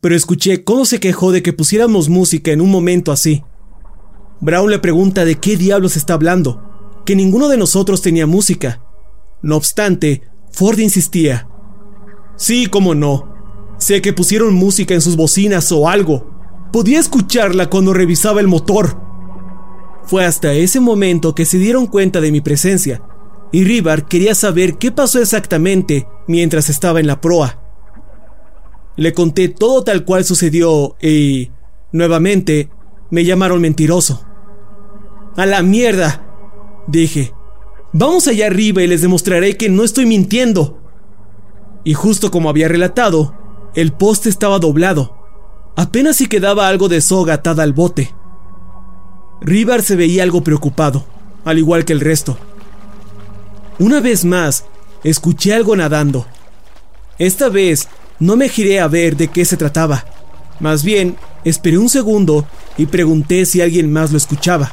pero 0.00 0.16
escuché 0.16 0.64
cómo 0.64 0.84
se 0.86 1.00
quejó 1.00 1.32
de 1.32 1.42
que 1.42 1.52
pusiéramos 1.52 2.08
música 2.08 2.50
en 2.50 2.60
un 2.60 2.70
momento 2.70 3.12
así. 3.12 3.44
Brown 4.40 4.70
le 4.70 4.78
pregunta 4.78 5.24
de 5.24 5.36
qué 5.36 5.56
diablos 5.56 5.96
está 5.96 6.14
hablando, 6.14 7.02
que 7.04 7.14
ninguno 7.14 7.48
de 7.48 7.58
nosotros 7.58 8.02
tenía 8.02 8.26
música. 8.26 8.82
No 9.42 9.56
obstante, 9.56 10.22
Ford 10.50 10.78
insistía. 10.78 11.48
Sí, 12.36 12.66
cómo 12.66 12.94
no. 12.94 13.37
Sé 13.88 14.02
que 14.02 14.12
pusieron 14.12 14.52
música 14.52 14.92
en 14.92 15.00
sus 15.00 15.16
bocinas 15.16 15.72
o 15.72 15.88
algo. 15.88 16.30
Podía 16.74 17.00
escucharla 17.00 17.70
cuando 17.70 17.94
revisaba 17.94 18.38
el 18.40 18.46
motor. 18.46 19.00
Fue 20.04 20.26
hasta 20.26 20.52
ese 20.52 20.78
momento 20.78 21.34
que 21.34 21.46
se 21.46 21.56
dieron 21.56 21.86
cuenta 21.86 22.20
de 22.20 22.30
mi 22.30 22.42
presencia, 22.42 23.00
y 23.50 23.64
Rivar 23.64 24.06
quería 24.06 24.34
saber 24.34 24.76
qué 24.76 24.92
pasó 24.92 25.22
exactamente 25.22 26.06
mientras 26.26 26.68
estaba 26.68 27.00
en 27.00 27.06
la 27.06 27.22
proa. 27.22 27.62
Le 28.96 29.14
conté 29.14 29.48
todo 29.48 29.82
tal 29.84 30.04
cual 30.04 30.22
sucedió 30.26 30.94
y, 31.00 31.50
nuevamente, 31.90 32.68
me 33.10 33.24
llamaron 33.24 33.62
mentiroso. 33.62 34.22
A 35.34 35.46
la 35.46 35.62
mierda, 35.62 36.26
dije. 36.88 37.32
Vamos 37.94 38.28
allá 38.28 38.48
arriba 38.48 38.82
y 38.82 38.86
les 38.86 39.00
demostraré 39.00 39.56
que 39.56 39.70
no 39.70 39.82
estoy 39.82 40.04
mintiendo. 40.04 40.78
Y 41.84 41.94
justo 41.94 42.30
como 42.30 42.50
había 42.50 42.68
relatado, 42.68 43.37
el 43.74 43.92
poste 43.92 44.28
estaba 44.28 44.58
doblado. 44.58 45.16
Apenas 45.76 46.16
si 46.16 46.26
quedaba 46.26 46.68
algo 46.68 46.88
de 46.88 47.00
soga 47.00 47.34
atada 47.34 47.62
al 47.62 47.72
bote. 47.72 48.14
Rivar 49.40 49.82
se 49.82 49.96
veía 49.96 50.22
algo 50.22 50.42
preocupado, 50.42 51.04
al 51.44 51.58
igual 51.58 51.84
que 51.84 51.92
el 51.92 52.00
resto. 52.00 52.36
Una 53.78 54.00
vez 54.00 54.24
más, 54.24 54.64
escuché 55.04 55.54
algo 55.54 55.76
nadando. 55.76 56.26
Esta 57.18 57.48
vez 57.48 57.88
no 58.18 58.36
me 58.36 58.48
giré 58.48 58.80
a 58.80 58.88
ver 58.88 59.16
de 59.16 59.28
qué 59.28 59.44
se 59.44 59.56
trataba. 59.56 60.04
Más 60.60 60.82
bien, 60.82 61.16
esperé 61.44 61.78
un 61.78 61.88
segundo 61.88 62.46
y 62.76 62.86
pregunté 62.86 63.46
si 63.46 63.60
alguien 63.60 63.92
más 63.92 64.10
lo 64.10 64.18
escuchaba. 64.18 64.72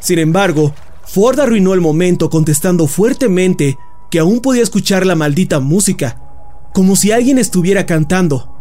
Sin 0.00 0.18
embargo, 0.18 0.74
Ford 1.06 1.40
arruinó 1.40 1.72
el 1.72 1.80
momento 1.80 2.28
contestando 2.28 2.86
fuertemente 2.86 3.78
que 4.10 4.18
aún 4.18 4.40
podía 4.40 4.62
escuchar 4.62 5.06
la 5.06 5.14
maldita 5.14 5.60
música, 5.60 6.29
como 6.72 6.96
si 6.96 7.12
alguien 7.12 7.38
estuviera 7.38 7.86
cantando. 7.86 8.54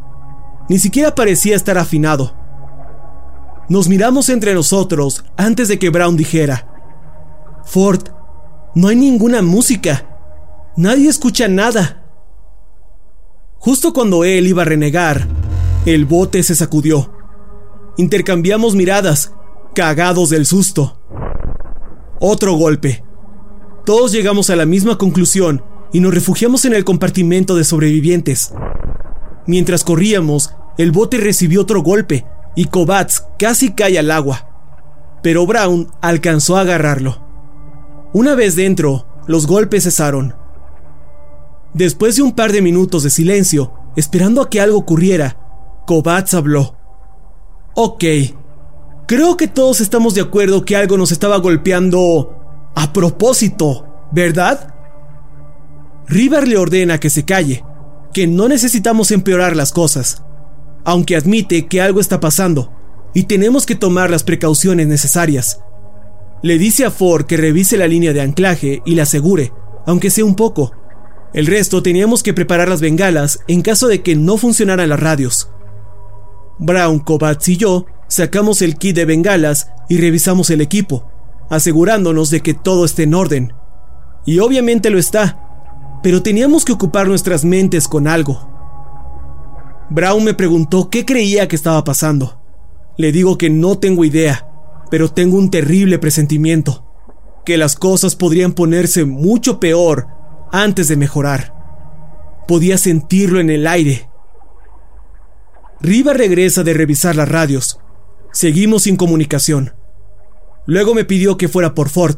Ni 0.70 0.80
siquiera 0.80 1.16
parecía 1.16 1.56
estar 1.56 1.78
afinado. 1.78 2.36
Nos 3.70 3.88
miramos 3.88 4.30
entre 4.30 4.54
nosotros 4.54 5.26
antes 5.38 5.68
de 5.68 5.78
que 5.78 5.90
Brown 5.90 6.18
dijera, 6.18 6.68
Ford, 7.66 8.02
no 8.76 8.88
hay 8.88 8.96
ninguna 8.96 9.42
música. 9.42 10.06
Nadie 10.76 11.10
escucha 11.10 11.48
nada. 11.48 12.04
Justo 13.58 13.94
cuando 13.94 14.24
él 14.24 14.48
iba 14.48 14.62
a 14.64 14.66
renegar, 14.66 15.28
el 15.86 16.06
bote 16.06 16.42
se 16.44 16.56
sacudió. 16.56 17.12
Intercambiamos 17.98 18.76
miradas, 18.76 19.34
cagados 19.76 20.30
del 20.30 20.46
susto. 20.46 21.00
Otro 22.20 22.54
golpe. 22.54 23.04
Todos 23.86 24.12
llegamos 24.12 24.50
a 24.50 24.56
la 24.56 24.66
misma 24.66 24.98
conclusión 24.98 25.64
y 25.92 26.00
nos 26.00 26.14
refugiamos 26.14 26.66
en 26.66 26.74
el 26.74 26.86
compartimento 26.86 27.56
de 27.56 27.64
sobrevivientes. 27.64 28.54
Mientras 29.48 29.84
corríamos, 29.84 30.54
el 30.78 30.92
bote 30.92 31.18
recibió 31.18 31.62
otro 31.62 31.82
golpe 31.82 32.26
y 32.56 32.66
Kovacs 32.66 33.26
casi 33.38 33.72
cae 33.72 33.98
al 33.98 34.12
agua. 34.12 34.48
Pero 35.24 35.46
Brown 35.46 35.90
alcanzó 36.02 36.58
a 36.58 36.62
agarrarlo. 36.62 37.22
Una 38.14 38.36
vez 38.36 38.56
dentro, 38.56 39.06
los 39.28 39.48
golpes 39.48 39.84
cesaron. 39.84 40.36
Después 41.74 42.16
de 42.16 42.22
un 42.22 42.34
par 42.34 42.52
de 42.52 42.62
minutos 42.62 43.04
de 43.04 43.10
silencio, 43.10 43.74
esperando 43.96 44.42
a 44.42 44.50
que 44.50 44.62
algo 44.62 44.78
ocurriera, 44.78 45.38
Kovacs 45.86 46.34
habló. 46.34 46.76
Ok, 47.76 48.04
creo 49.08 49.38
que 49.38 49.48
todos 49.48 49.82
estamos 49.82 50.16
de 50.16 50.22
acuerdo 50.22 50.66
que 50.66 50.76
algo 50.76 50.98
nos 50.98 51.12
estaba 51.12 51.38
golpeando 51.38 52.72
a 52.76 52.94
propósito, 52.94 54.08
¿verdad? 54.12 54.74
River 56.10 56.48
le 56.48 56.58
ordena 56.58 57.00
que 57.00 57.12
se 57.12 57.24
calle, 57.24 57.64
que 58.14 58.26
no 58.26 58.48
necesitamos 58.48 59.12
empeorar 59.12 59.56
las 59.56 59.72
cosas, 59.72 60.24
aunque 60.84 61.16
admite 61.16 61.68
que 61.68 61.82
algo 61.82 62.00
está 62.00 62.20
pasando 62.20 62.74
y 63.14 63.24
tenemos 63.24 63.68
que 63.68 63.76
tomar 63.76 64.10
las 64.10 64.24
precauciones 64.24 64.88
necesarias. 64.88 65.62
Le 66.42 66.58
dice 66.58 66.84
a 66.84 66.90
Ford 66.90 67.28
que 67.28 67.38
revise 67.38 67.78
la 67.78 67.88
línea 67.88 68.12
de 68.12 68.22
anclaje 68.22 68.82
y 68.86 68.96
la 68.96 69.04
asegure, 69.04 69.54
aunque 69.86 70.10
sea 70.10 70.26
un 70.26 70.36
poco. 70.36 70.72
El 71.32 71.46
resto 71.46 71.84
teníamos 71.84 72.24
que 72.24 72.34
preparar 72.34 72.70
las 72.70 72.82
bengalas 72.82 73.42
en 73.48 73.62
caso 73.62 73.88
de 73.88 74.02
que 74.02 74.16
no 74.16 74.38
funcionaran 74.38 74.90
las 74.90 75.00
radios. 75.00 75.52
Brown, 76.58 77.00
Kovacs 77.00 77.50
y 77.50 77.58
yo 77.58 77.86
sacamos 78.08 78.64
el 78.64 78.78
kit 78.78 78.96
de 78.96 79.06
bengalas 79.06 79.70
y 79.90 80.00
revisamos 80.00 80.50
el 80.50 80.62
equipo, 80.62 81.08
asegurándonos 81.52 82.32
de 82.32 82.42
que 82.42 82.56
todo 82.56 82.84
esté 82.84 83.04
en 83.04 83.14
orden. 83.14 83.54
Y 84.26 84.40
obviamente 84.40 84.90
lo 84.90 84.98
está, 84.98 85.49
pero 86.02 86.24
teníamos 86.24 86.66
que 86.66 86.72
ocupar 86.72 87.08
nuestras 87.08 87.44
mentes 87.44 87.88
con 87.88 88.08
algo. 88.08 88.50
Brown 89.90 90.24
me 90.24 90.34
preguntó 90.34 90.90
qué 90.90 91.06
creía 91.06 91.48
que 91.48 91.56
estaba 91.56 91.84
pasando. 91.84 92.40
Le 92.98 93.12
digo 93.12 93.38
que 93.38 93.50
no 93.50 93.80
tengo 93.80 94.06
idea, 94.06 94.48
pero 94.92 95.10
tengo 95.10 95.38
un 95.38 95.50
terrible 95.50 96.00
presentimiento, 96.00 96.86
que 97.46 97.58
las 97.58 97.76
cosas 97.76 98.16
podrían 98.16 98.54
ponerse 98.54 99.06
mucho 99.06 99.60
peor 99.60 100.08
antes 100.52 100.88
de 100.88 100.98
mejorar. 100.98 101.54
Podía 102.48 102.78
sentirlo 102.78 103.40
en 103.40 103.50
el 103.50 103.68
aire. 103.68 104.10
Riva 105.82 106.14
regresa 106.14 106.64
de 106.64 106.74
revisar 106.74 107.16
las 107.16 107.30
radios. 107.30 107.80
Seguimos 108.32 108.84
sin 108.84 108.96
comunicación. 108.96 109.74
Luego 110.66 110.94
me 110.94 111.06
pidió 111.06 111.38
que 111.38 111.48
fuera 111.48 111.74
por 111.74 111.90
Ford, 111.90 112.18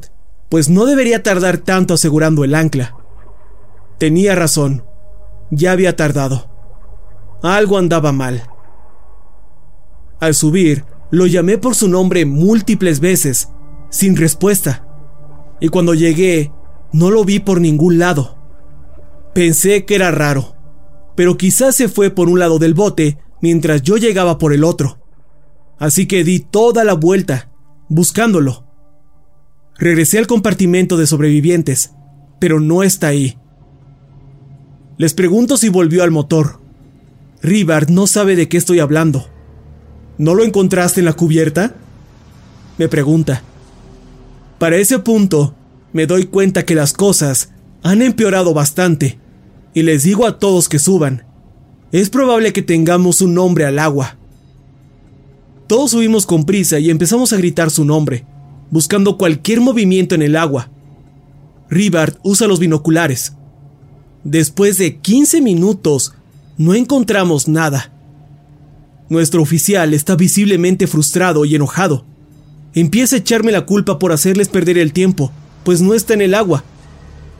pues 0.49 0.67
no 0.67 0.85
debería 0.85 1.23
tardar 1.23 1.59
tanto 1.59 1.93
asegurando 1.93 2.43
el 2.43 2.55
ancla. 2.55 3.00
Tenía 4.01 4.33
razón. 4.33 4.83
Ya 5.51 5.73
había 5.73 5.95
tardado. 5.95 6.49
Algo 7.43 7.77
andaba 7.77 8.11
mal. 8.11 8.49
Al 10.19 10.33
subir, 10.33 10.85
lo 11.11 11.27
llamé 11.27 11.59
por 11.59 11.75
su 11.75 11.87
nombre 11.87 12.25
múltiples 12.25 12.99
veces, 12.99 13.49
sin 13.91 14.17
respuesta. 14.17 14.87
Y 15.59 15.67
cuando 15.67 15.93
llegué, 15.93 16.51
no 16.91 17.11
lo 17.11 17.23
vi 17.25 17.41
por 17.41 17.61
ningún 17.61 17.99
lado. 17.99 18.39
Pensé 19.35 19.85
que 19.85 19.93
era 19.93 20.09
raro, 20.09 20.55
pero 21.15 21.37
quizás 21.37 21.75
se 21.75 21.87
fue 21.87 22.09
por 22.09 22.27
un 22.27 22.39
lado 22.39 22.57
del 22.57 22.73
bote 22.73 23.19
mientras 23.39 23.83
yo 23.83 23.97
llegaba 23.97 24.39
por 24.39 24.51
el 24.51 24.63
otro. 24.63 24.97
Así 25.77 26.07
que 26.07 26.23
di 26.23 26.39
toda 26.39 26.83
la 26.85 26.93
vuelta, 26.93 27.51
buscándolo. 27.87 28.65
Regresé 29.77 30.17
al 30.17 30.25
compartimento 30.25 30.97
de 30.97 31.05
sobrevivientes, 31.05 31.93
pero 32.39 32.59
no 32.59 32.81
está 32.81 33.09
ahí. 33.09 33.37
Les 35.01 35.15
pregunto 35.15 35.57
si 35.57 35.69
volvió 35.69 36.03
al 36.03 36.11
motor. 36.11 36.59
Rivard 37.41 37.89
no 37.89 38.05
sabe 38.05 38.35
de 38.35 38.47
qué 38.47 38.57
estoy 38.57 38.77
hablando. 38.77 39.25
¿No 40.19 40.35
lo 40.35 40.43
encontraste 40.43 40.99
en 41.01 41.05
la 41.05 41.13
cubierta? 41.13 41.73
Me 42.77 42.87
pregunta. 42.87 43.41
Para 44.59 44.77
ese 44.77 44.99
punto, 44.99 45.55
me 45.91 46.05
doy 46.05 46.25
cuenta 46.25 46.65
que 46.65 46.75
las 46.75 46.93
cosas 46.93 47.49
han 47.81 48.03
empeorado 48.03 48.53
bastante, 48.53 49.17
y 49.73 49.81
les 49.81 50.03
digo 50.03 50.27
a 50.27 50.37
todos 50.37 50.69
que 50.69 50.77
suban. 50.77 51.25
Es 51.91 52.11
probable 52.11 52.53
que 52.53 52.61
tengamos 52.61 53.21
un 53.21 53.33
nombre 53.33 53.65
al 53.65 53.79
agua. 53.79 54.17
Todos 55.65 55.89
subimos 55.89 56.27
con 56.27 56.45
prisa 56.45 56.77
y 56.77 56.91
empezamos 56.91 57.33
a 57.33 57.37
gritar 57.37 57.71
su 57.71 57.85
nombre, 57.85 58.23
buscando 58.69 59.17
cualquier 59.17 59.61
movimiento 59.61 60.13
en 60.13 60.21
el 60.21 60.35
agua. 60.35 60.69
Ribard 61.71 62.17
usa 62.21 62.45
los 62.45 62.59
binoculares. 62.59 63.33
Después 64.23 64.77
de 64.77 64.97
15 64.97 65.41
minutos, 65.41 66.13
no 66.57 66.75
encontramos 66.75 67.47
nada. 67.47 67.91
Nuestro 69.09 69.41
oficial 69.41 69.93
está 69.93 70.15
visiblemente 70.15 70.87
frustrado 70.87 71.43
y 71.43 71.55
enojado. 71.55 72.05
Empieza 72.73 73.15
a 73.15 73.19
echarme 73.19 73.51
la 73.51 73.65
culpa 73.65 73.99
por 73.99 74.11
hacerles 74.11 74.47
perder 74.47 74.77
el 74.77 74.93
tiempo, 74.93 75.31
pues 75.63 75.81
no 75.81 75.93
está 75.93 76.13
en 76.13 76.21
el 76.21 76.35
agua. 76.35 76.63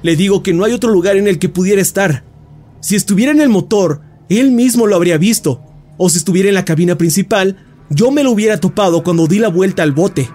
Le 0.02 0.15
digo 0.15 0.41
que 0.41 0.54
no 0.54 0.65
hay 0.65 0.74
otro 0.74 0.91
lugar 0.91 1.17
en 1.17 1.28
el 1.28 1.39
que 1.39 1.50
pudiera 1.50 1.82
estar. 1.82 2.24
Si 2.82 2.96
estuviera 2.96 3.32
en 3.32 3.41
el 3.41 3.50
motor, 3.50 4.02
él 4.28 4.52
mismo 4.52 4.88
lo 4.88 4.96
habría 4.96 5.17
visto, 5.17 5.62
o 5.98 6.10
si 6.10 6.17
estuviera 6.17 6.50
en 6.50 6.56
la 6.56 6.65
cabina 6.65 6.98
principal, 6.98 7.58
yo 7.89 8.10
me 8.10 8.24
lo 8.24 8.32
hubiera 8.32 8.60
topado 8.60 9.04
cuando 9.04 9.28
di 9.28 9.38
la 9.38 9.50
vuelta 9.50 9.84
al 9.84 9.91
bote. 9.91 10.30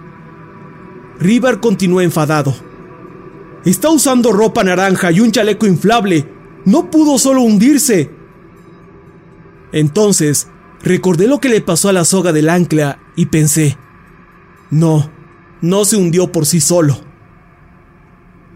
Rivar 1.18 1.60
continuó 1.60 2.02
enfadado. 2.02 2.54
Está 3.64 3.90
usando 3.90 4.32
ropa 4.32 4.62
naranja 4.62 5.10
y 5.10 5.20
un 5.20 5.32
chaleco 5.32 5.66
inflable. 5.66 6.35
No 6.66 6.90
pudo 6.90 7.16
solo 7.18 7.42
hundirse. 7.42 8.10
Entonces, 9.72 10.48
recordé 10.82 11.28
lo 11.28 11.40
que 11.40 11.48
le 11.48 11.60
pasó 11.60 11.88
a 11.88 11.92
la 11.92 12.04
soga 12.04 12.32
del 12.32 12.48
ancla 12.48 12.98
y 13.14 13.26
pensé, 13.26 13.78
no, 14.70 15.08
no 15.62 15.84
se 15.84 15.96
hundió 15.96 16.32
por 16.32 16.44
sí 16.44 16.60
solo. 16.60 17.00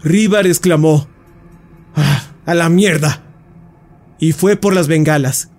Rivar 0.03 0.45
exclamó, 0.45 1.07
¡Ah, 1.95 2.23
a 2.45 2.53
la 2.53 2.67
mierda! 2.67 3.23
Y 4.19 4.33
fue 4.33 4.57
por 4.57 4.75
las 4.75 4.89
bengalas. 4.89 5.49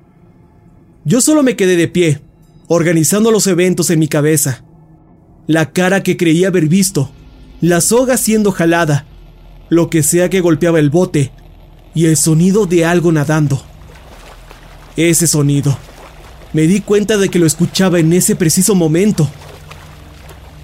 Yo 1.07 1.23
solo 1.23 1.43
me 1.43 1.57
quedé 1.57 1.77
de 1.77 1.89
pie, 1.89 2.23
organizando 2.69 3.31
los 3.31 3.47
eventos 3.47 3.89
en 3.89 3.99
mi 3.99 4.09
cabeza. 4.09 4.63
La 5.47 5.73
cara 5.73 6.03
que 6.03 6.19
creía 6.19 6.49
haber 6.49 6.69
visto, 6.69 7.13
la 7.63 7.81
soga 7.81 8.19
siendo 8.19 8.53
jalada, 8.53 9.07
lo 9.71 9.89
que 9.89 10.03
sea 10.03 10.29
que 10.29 10.43
golpeaba 10.43 10.79
el 10.79 10.91
bote 10.91 11.33
y 11.95 12.07
el 12.07 12.17
sonido 12.17 12.67
de 12.67 12.85
algo 12.85 13.13
nadando. 13.13 13.63
Ese 14.97 15.27
sonido. 15.27 15.77
Me 16.53 16.63
di 16.63 16.81
cuenta 16.81 17.17
de 17.17 17.29
que 17.29 17.39
lo 17.39 17.47
escuchaba 17.47 17.99
en 17.99 18.13
ese 18.13 18.37
preciso 18.37 18.75
momento. 18.75 19.29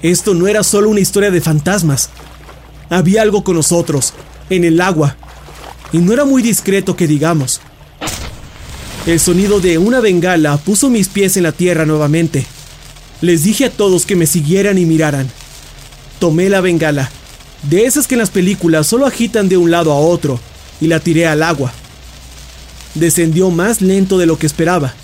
Esto 0.03 0.35
no 0.35 0.47
era 0.47 0.63
solo 0.63 0.91
una 0.91 1.01
historia 1.01 1.31
de 1.31 1.41
fantasmas. 1.41 2.11
Había 2.91 3.23
algo 3.23 3.43
con 3.43 3.57
nosotros, 3.57 4.15
en 4.51 4.65
el 4.65 4.81
agua. 4.81 5.17
Y 5.93 5.99
no 5.99 6.13
era 6.13 6.25
muy 6.25 6.43
discreto 6.43 6.97
que 6.97 7.07
digamos. 7.07 7.61
El 9.07 9.19
sonido 9.21 9.61
de 9.61 9.79
una 9.79 10.01
bengala 10.01 10.59
puso 10.59 10.91
mis 10.91 11.09
pies 11.09 11.37
en 11.37 11.45
la 11.45 11.53
tierra 11.53 11.87
nuevamente. 11.87 12.45
Les 13.21 13.43
dije 13.43 13.67
a 13.67 13.71
todos 13.71 14.05
que 14.05 14.17
me 14.17 14.27
siguieran 14.27 14.77
y 14.77 14.85
miraran. 14.85 15.29
Tomé 16.19 16.51
la 16.51 16.61
bengala, 16.61 17.11
de 17.63 17.87
esas 17.87 18.07
que 18.07 18.15
en 18.15 18.21
las 18.21 18.31
películas 18.31 18.87
solo 18.87 19.07
agitan 19.07 19.49
de 19.49 19.57
un 19.57 19.71
lado 19.71 19.93
a 19.93 19.99
otro, 19.99 20.39
y 20.81 20.87
la 20.87 21.01
tiré 21.01 21.27
al 21.27 21.43
agua. 21.43 21.73
Descendió 22.95 23.51
más 23.51 23.81
lento 23.81 24.19
de 24.19 24.27
lo 24.27 24.39
que 24.39 24.47
esperaba, 24.47 24.95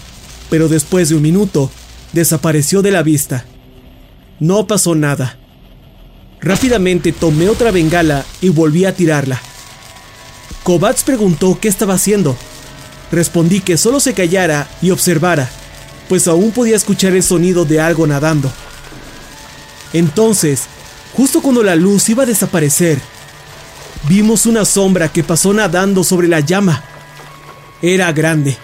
pero 0.50 0.68
después 0.68 1.08
de 1.08 1.14
un 1.14 1.22
minuto, 1.22 1.70
desapareció 2.12 2.82
de 2.82 2.90
la 2.90 3.02
vista. 3.02 3.44
No 4.40 4.66
pasó 4.66 4.94
nada. 4.94 5.38
Rápidamente 6.40 7.12
tomé 7.12 7.48
otra 7.48 7.70
bengala 7.70 8.24
y 8.40 8.48
volví 8.50 8.84
a 8.84 8.94
tirarla. 8.94 9.40
Kovacs 10.62 11.04
preguntó 11.04 11.58
qué 11.60 11.68
estaba 11.68 11.94
haciendo. 11.94 12.36
Respondí 13.12 13.60
que 13.60 13.76
solo 13.76 14.00
se 14.00 14.14
callara 14.14 14.68
y 14.82 14.90
observara 14.90 15.50
pues 16.08 16.28
aún 16.28 16.50
podía 16.50 16.76
escuchar 16.76 17.12
el 17.14 17.22
sonido 17.22 17.64
de 17.64 17.80
algo 17.80 18.06
nadando. 18.06 18.52
Entonces, 19.92 20.64
justo 21.14 21.40
cuando 21.40 21.62
la 21.62 21.76
luz 21.76 22.08
iba 22.08 22.24
a 22.24 22.26
desaparecer, 22.26 23.00
vimos 24.08 24.46
una 24.46 24.64
sombra 24.64 25.08
que 25.08 25.24
pasó 25.24 25.52
nadando 25.52 26.04
sobre 26.04 26.28
la 26.28 26.40
llama. 26.40 26.82
Era 27.82 28.12
grande, 28.12 28.56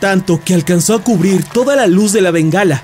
tanto 0.00 0.40
que 0.44 0.54
alcanzó 0.54 0.94
a 0.94 1.04
cubrir 1.04 1.44
toda 1.44 1.76
la 1.76 1.86
luz 1.86 2.12
de 2.12 2.20
la 2.20 2.30
bengala. 2.30 2.82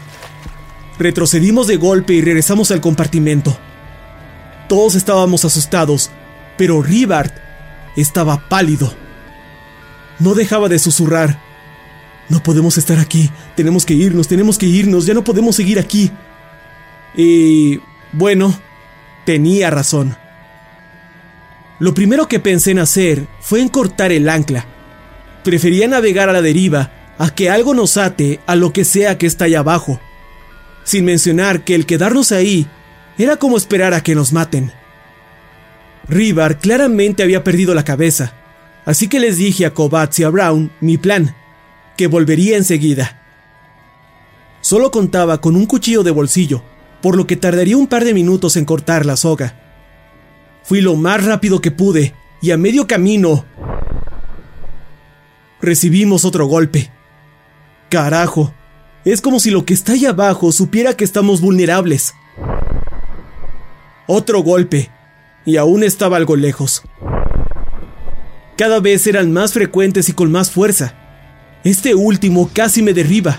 Retrocedimos 0.98 1.66
de 1.66 1.76
golpe 1.76 2.14
y 2.14 2.22
regresamos 2.22 2.70
al 2.70 2.80
compartimento. 2.80 3.56
Todos 4.68 4.94
estábamos 4.94 5.44
asustados, 5.44 6.10
pero 6.56 6.82
Ribard 6.82 7.32
estaba 7.96 8.48
pálido. 8.48 8.94
No 10.18 10.34
dejaba 10.34 10.68
de 10.68 10.78
susurrar 10.78 11.46
no 12.28 12.42
podemos 12.42 12.76
estar 12.76 12.98
aquí. 12.98 13.30
Tenemos 13.54 13.86
que 13.86 13.94
irnos, 13.94 14.28
tenemos 14.28 14.58
que 14.58 14.66
irnos. 14.66 15.06
Ya 15.06 15.14
no 15.14 15.24
podemos 15.24 15.56
seguir 15.56 15.78
aquí. 15.78 16.10
Y... 17.16 17.80
bueno, 18.12 18.54
tenía 19.24 19.70
razón. 19.70 20.16
Lo 21.78 21.92
primero 21.92 22.26
que 22.26 22.40
pensé 22.40 22.70
en 22.70 22.78
hacer 22.78 23.26
fue 23.40 23.60
en 23.60 23.68
cortar 23.68 24.12
el 24.12 24.28
ancla. 24.28 24.66
Prefería 25.44 25.86
navegar 25.88 26.28
a 26.28 26.32
la 26.32 26.42
deriva 26.42 26.90
a 27.18 27.30
que 27.34 27.50
algo 27.50 27.74
nos 27.74 27.96
ate 27.96 28.40
a 28.46 28.56
lo 28.56 28.72
que 28.72 28.84
sea 28.84 29.18
que 29.18 29.26
está 29.26 29.44
allá 29.44 29.60
abajo. 29.60 30.00
Sin 30.84 31.04
mencionar 31.04 31.64
que 31.64 31.74
el 31.74 31.86
quedarnos 31.86 32.32
ahí 32.32 32.66
era 33.18 33.36
como 33.36 33.56
esperar 33.56 33.94
a 33.94 34.02
que 34.02 34.14
nos 34.14 34.32
maten. 34.32 34.72
Rivar 36.08 36.58
claramente 36.58 37.22
había 37.22 37.44
perdido 37.44 37.74
la 37.74 37.84
cabeza, 37.84 38.34
así 38.84 39.08
que 39.08 39.20
les 39.20 39.36
dije 39.36 39.66
a 39.66 39.74
Kovacs 39.74 40.20
y 40.20 40.24
a 40.24 40.30
Brown 40.30 40.70
mi 40.80 40.98
plan 40.98 41.34
que 41.96 42.06
volvería 42.06 42.56
enseguida. 42.56 43.22
Solo 44.60 44.90
contaba 44.90 45.40
con 45.40 45.56
un 45.56 45.66
cuchillo 45.66 46.02
de 46.02 46.10
bolsillo, 46.10 46.62
por 47.00 47.16
lo 47.16 47.26
que 47.26 47.36
tardaría 47.36 47.76
un 47.76 47.86
par 47.86 48.04
de 48.04 48.14
minutos 48.14 48.56
en 48.56 48.64
cortar 48.64 49.06
la 49.06 49.16
soga. 49.16 49.65
Fui 50.66 50.80
lo 50.80 50.96
más 50.96 51.24
rápido 51.24 51.60
que 51.60 51.70
pude 51.70 52.12
y 52.42 52.50
a 52.50 52.56
medio 52.56 52.88
camino 52.88 53.44
recibimos 55.60 56.24
otro 56.24 56.46
golpe. 56.46 56.90
Carajo, 57.88 58.52
es 59.04 59.20
como 59.20 59.38
si 59.38 59.50
lo 59.50 59.64
que 59.64 59.74
está 59.74 59.92
ahí 59.92 60.06
abajo 60.06 60.50
supiera 60.50 60.94
que 60.94 61.04
estamos 61.04 61.40
vulnerables. 61.40 62.14
Otro 64.08 64.42
golpe, 64.42 64.90
y 65.44 65.56
aún 65.56 65.84
estaba 65.84 66.16
algo 66.16 66.34
lejos. 66.34 66.82
Cada 68.56 68.80
vez 68.80 69.06
eran 69.06 69.32
más 69.32 69.52
frecuentes 69.52 70.08
y 70.08 70.12
con 70.12 70.32
más 70.32 70.50
fuerza. 70.50 70.94
Este 71.62 71.94
último 71.94 72.50
casi 72.52 72.82
me 72.82 72.92
derriba. 72.92 73.38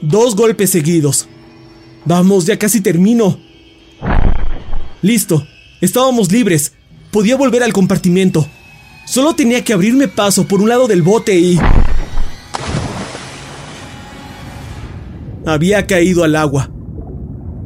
Dos 0.00 0.34
golpes 0.34 0.70
seguidos. 0.70 1.28
Vamos, 2.06 2.46
ya 2.46 2.58
casi 2.58 2.80
termino. 2.80 3.45
Listo, 5.02 5.46
estábamos 5.80 6.32
libres. 6.32 6.72
Podía 7.10 7.36
volver 7.36 7.62
al 7.62 7.72
compartimento. 7.72 8.46
Solo 9.06 9.34
tenía 9.34 9.62
que 9.62 9.72
abrirme 9.72 10.08
paso 10.08 10.48
por 10.48 10.60
un 10.60 10.68
lado 10.68 10.88
del 10.88 11.02
bote 11.02 11.38
y... 11.38 11.58
Había 15.46 15.86
caído 15.86 16.24
al 16.24 16.34
agua. 16.34 16.70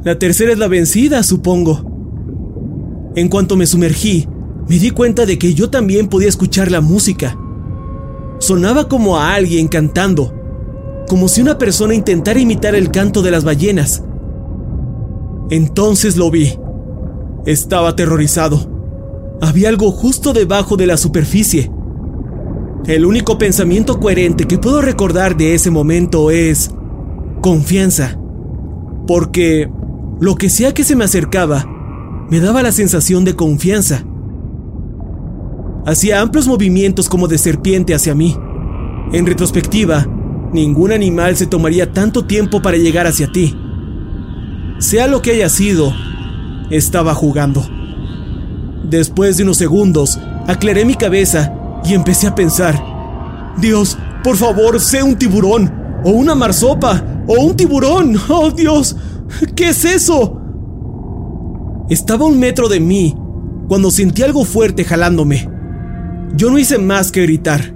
La 0.03 0.19
tercera 0.19 0.51
es 0.51 0.59
la 0.59 0.67
vencida, 0.67 1.23
supongo. 1.23 3.11
En 3.15 3.27
cuanto 3.27 3.55
me 3.55 3.65
sumergí, 3.65 4.27
me 4.67 4.77
di 4.77 4.91
cuenta 4.91 5.25
de 5.25 5.39
que 5.39 5.53
yo 5.53 5.69
también 5.69 6.07
podía 6.07 6.29
escuchar 6.29 6.69
la 6.71 6.81
música. 6.81 7.37
Sonaba 8.39 8.87
como 8.87 9.17
a 9.17 9.33
alguien 9.33 9.67
cantando, 9.67 10.33
como 11.07 11.27
si 11.27 11.41
una 11.41 11.57
persona 11.57 11.93
intentara 11.93 12.39
imitar 12.39 12.75
el 12.75 12.91
canto 12.91 13.21
de 13.21 13.31
las 13.31 13.43
ballenas. 13.43 14.03
Entonces 15.49 16.17
lo 16.17 16.29
vi. 16.29 16.57
Estaba 17.45 17.89
aterrorizado. 17.89 18.69
Había 19.41 19.69
algo 19.69 19.91
justo 19.91 20.33
debajo 20.33 20.77
de 20.77 20.85
la 20.85 20.97
superficie. 20.97 21.71
El 22.85 23.05
único 23.05 23.37
pensamiento 23.37 23.99
coherente 23.99 24.45
que 24.45 24.59
puedo 24.59 24.81
recordar 24.81 25.35
de 25.35 25.55
ese 25.55 25.71
momento 25.71 26.29
es 26.29 26.71
confianza. 27.41 28.19
Porque 29.07 29.71
lo 30.19 30.35
que 30.35 30.49
sea 30.49 30.73
que 30.73 30.83
se 30.83 30.95
me 30.95 31.03
acercaba, 31.03 31.65
me 32.29 32.39
daba 32.39 32.61
la 32.61 32.71
sensación 32.71 33.25
de 33.25 33.35
confianza. 33.35 34.05
Hacía 35.85 36.21
amplios 36.21 36.47
movimientos 36.47 37.09
como 37.09 37.27
de 37.27 37.39
serpiente 37.39 37.95
hacia 37.95 38.13
mí. 38.13 38.37
En 39.13 39.25
retrospectiva, 39.25 40.07
ningún 40.53 40.91
animal 40.91 41.35
se 41.37 41.47
tomaría 41.47 41.91
tanto 41.91 42.25
tiempo 42.25 42.61
para 42.61 42.77
llegar 42.77 43.07
hacia 43.07 43.31
ti. 43.31 43.57
Sea 44.77 45.07
lo 45.07 45.21
que 45.21 45.31
haya 45.31 45.49
sido, 45.49 45.91
estaba 46.71 47.13
jugando. 47.13 47.63
Después 48.83 49.37
de 49.37 49.43
unos 49.43 49.57
segundos, 49.57 50.19
aclaré 50.47 50.85
mi 50.85 50.95
cabeza 50.95 51.53
y 51.83 51.93
empecé 51.93 52.27
a 52.27 52.35
pensar, 52.35 53.53
Dios, 53.57 53.97
por 54.23 54.37
favor, 54.37 54.79
sé 54.79 55.03
un 55.03 55.15
tiburón, 55.15 55.71
o 56.03 56.11
una 56.11 56.35
marsopa, 56.35 57.03
o 57.27 57.43
un 57.43 57.55
tiburón. 57.55 58.17
Oh 58.29 58.51
Dios, 58.51 58.95
¿qué 59.55 59.69
es 59.69 59.85
eso? 59.85 60.37
Estaba 61.89 62.25
a 62.25 62.27
un 62.27 62.39
metro 62.39 62.69
de 62.69 62.79
mí 62.79 63.15
cuando 63.67 63.91
sentí 63.91 64.23
algo 64.23 64.45
fuerte 64.45 64.83
jalándome. 64.83 65.49
Yo 66.35 66.49
no 66.49 66.57
hice 66.57 66.77
más 66.77 67.11
que 67.11 67.21
gritar. 67.23 67.73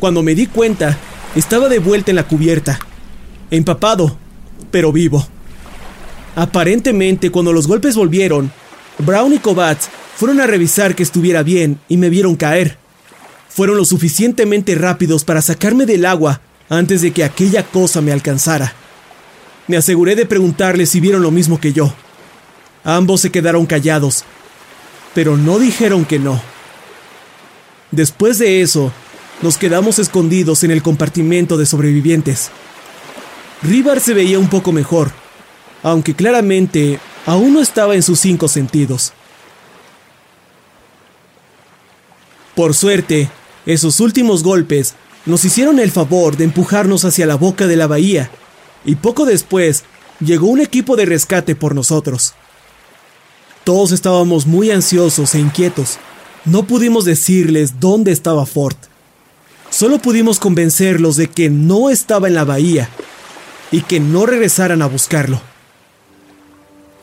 Cuando 0.00 0.22
me 0.22 0.34
di 0.34 0.46
cuenta, 0.46 0.98
estaba 1.34 1.68
de 1.68 1.78
vuelta 1.78 2.10
en 2.10 2.16
la 2.16 2.26
cubierta, 2.26 2.78
empapado, 3.50 4.16
pero 4.70 4.92
vivo. 4.92 5.26
Aparentemente, 6.36 7.30
cuando 7.30 7.52
los 7.52 7.66
golpes 7.66 7.96
volvieron, 7.96 8.52
Brown 8.98 9.32
y 9.32 9.38
Kovacs 9.38 9.88
fueron 10.16 10.40
a 10.40 10.46
revisar 10.46 10.94
que 10.94 11.02
estuviera 11.02 11.42
bien 11.42 11.80
y 11.88 11.96
me 11.96 12.10
vieron 12.10 12.36
caer. 12.36 12.78
Fueron 13.48 13.76
lo 13.76 13.84
suficientemente 13.84 14.74
rápidos 14.74 15.24
para 15.24 15.42
sacarme 15.42 15.86
del 15.86 16.04
agua 16.04 16.40
antes 16.68 17.02
de 17.02 17.12
que 17.12 17.24
aquella 17.24 17.64
cosa 17.64 18.00
me 18.00 18.12
alcanzara. 18.12 18.74
Me 19.66 19.76
aseguré 19.76 20.16
de 20.16 20.26
preguntarles 20.26 20.90
si 20.90 21.00
vieron 21.00 21.22
lo 21.22 21.30
mismo 21.30 21.60
que 21.60 21.72
yo. 21.72 21.92
Ambos 22.84 23.20
se 23.20 23.30
quedaron 23.30 23.66
callados, 23.66 24.24
pero 25.14 25.36
no 25.36 25.58
dijeron 25.58 26.04
que 26.04 26.18
no. 26.18 26.40
Después 27.90 28.38
de 28.38 28.62
eso, 28.62 28.92
nos 29.42 29.58
quedamos 29.58 29.98
escondidos 29.98 30.64
en 30.64 30.70
el 30.70 30.82
compartimento 30.82 31.56
de 31.56 31.66
sobrevivientes. 31.66 32.50
Rivar 33.62 34.00
se 34.00 34.14
veía 34.14 34.38
un 34.38 34.48
poco 34.48 34.72
mejor, 34.72 35.12
aunque 35.82 36.14
claramente 36.14 36.98
aún 37.26 37.52
no 37.52 37.60
estaba 37.60 37.94
en 37.94 38.02
sus 38.02 38.18
cinco 38.18 38.48
sentidos. 38.48 39.12
Por 42.54 42.74
suerte, 42.74 43.30
esos 43.66 44.00
últimos 44.00 44.42
golpes 44.42 44.94
nos 45.26 45.44
hicieron 45.44 45.78
el 45.78 45.90
favor 45.90 46.38
de 46.38 46.44
empujarnos 46.44 47.04
hacia 47.04 47.26
la 47.26 47.36
boca 47.36 47.66
de 47.66 47.76
la 47.76 47.86
bahía, 47.86 48.30
y 48.84 48.94
poco 48.94 49.26
después 49.26 49.84
llegó 50.20 50.46
un 50.46 50.60
equipo 50.60 50.96
de 50.96 51.04
rescate 51.04 51.54
por 51.54 51.74
nosotros. 51.74 52.34
Todos 53.64 53.92
estábamos 53.92 54.46
muy 54.46 54.70
ansiosos 54.70 55.34
e 55.34 55.38
inquietos. 55.38 55.98
No 56.46 56.62
pudimos 56.62 57.04
decirles 57.04 57.78
dónde 57.78 58.10
estaba 58.10 58.46
Ford. 58.46 58.76
Solo 59.68 59.98
pudimos 59.98 60.38
convencerlos 60.38 61.16
de 61.16 61.28
que 61.28 61.50
no 61.50 61.90
estaba 61.90 62.26
en 62.26 62.34
la 62.34 62.44
bahía 62.44 62.88
y 63.72 63.82
que 63.82 64.00
no 64.00 64.26
regresaran 64.26 64.82
a 64.82 64.86
buscarlo. 64.86 65.40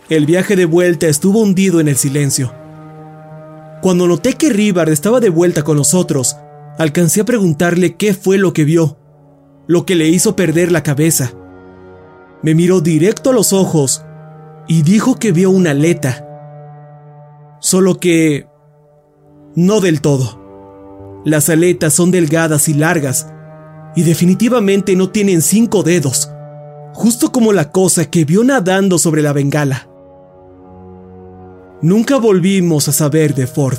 El 0.09 0.25
viaje 0.25 0.55
de 0.55 0.65
vuelta 0.65 1.07
estuvo 1.07 1.41
hundido 1.41 1.79
en 1.79 1.87
el 1.87 1.97
silencio. 1.97 2.53
Cuando 3.81 4.07
noté 4.07 4.33
que 4.33 4.49
Rivard 4.49 4.89
estaba 4.89 5.19
de 5.19 5.29
vuelta 5.29 5.63
con 5.63 5.77
nosotros, 5.77 6.37
alcancé 6.77 7.21
a 7.21 7.25
preguntarle 7.25 7.95
qué 7.95 8.13
fue 8.13 8.37
lo 8.37 8.53
que 8.53 8.63
vio, 8.63 8.97
lo 9.67 9.85
que 9.85 9.95
le 9.95 10.07
hizo 10.07 10.35
perder 10.35 10.71
la 10.71 10.83
cabeza. 10.83 11.33
Me 12.41 12.55
miró 12.55 12.81
directo 12.81 13.31
a 13.31 13.33
los 13.33 13.53
ojos 13.53 14.03
y 14.67 14.81
dijo 14.83 15.19
que 15.19 15.31
vio 15.31 15.51
una 15.51 15.71
aleta. 15.71 16.23
Solo 17.59 17.99
que... 17.99 18.47
no 19.55 19.81
del 19.81 20.01
todo. 20.01 21.21
Las 21.25 21.49
aletas 21.49 21.93
son 21.93 22.11
delgadas 22.11 22.69
y 22.69 22.73
largas, 22.73 23.27
y 23.95 24.03
definitivamente 24.03 24.95
no 24.95 25.09
tienen 25.09 25.41
cinco 25.41 25.83
dedos, 25.83 26.31
justo 26.97 27.31
como 27.31 27.53
la 27.53 27.71
cosa 27.71 28.05
que 28.05 28.25
vio 28.25 28.43
nadando 28.43 28.97
sobre 28.97 29.21
la 29.21 29.31
bengala. 29.31 29.87
Nunca 31.79 32.17
volvimos 32.17 32.87
a 32.87 32.91
saber 32.91 33.35
de 33.35 33.45
Ford. 33.45 33.77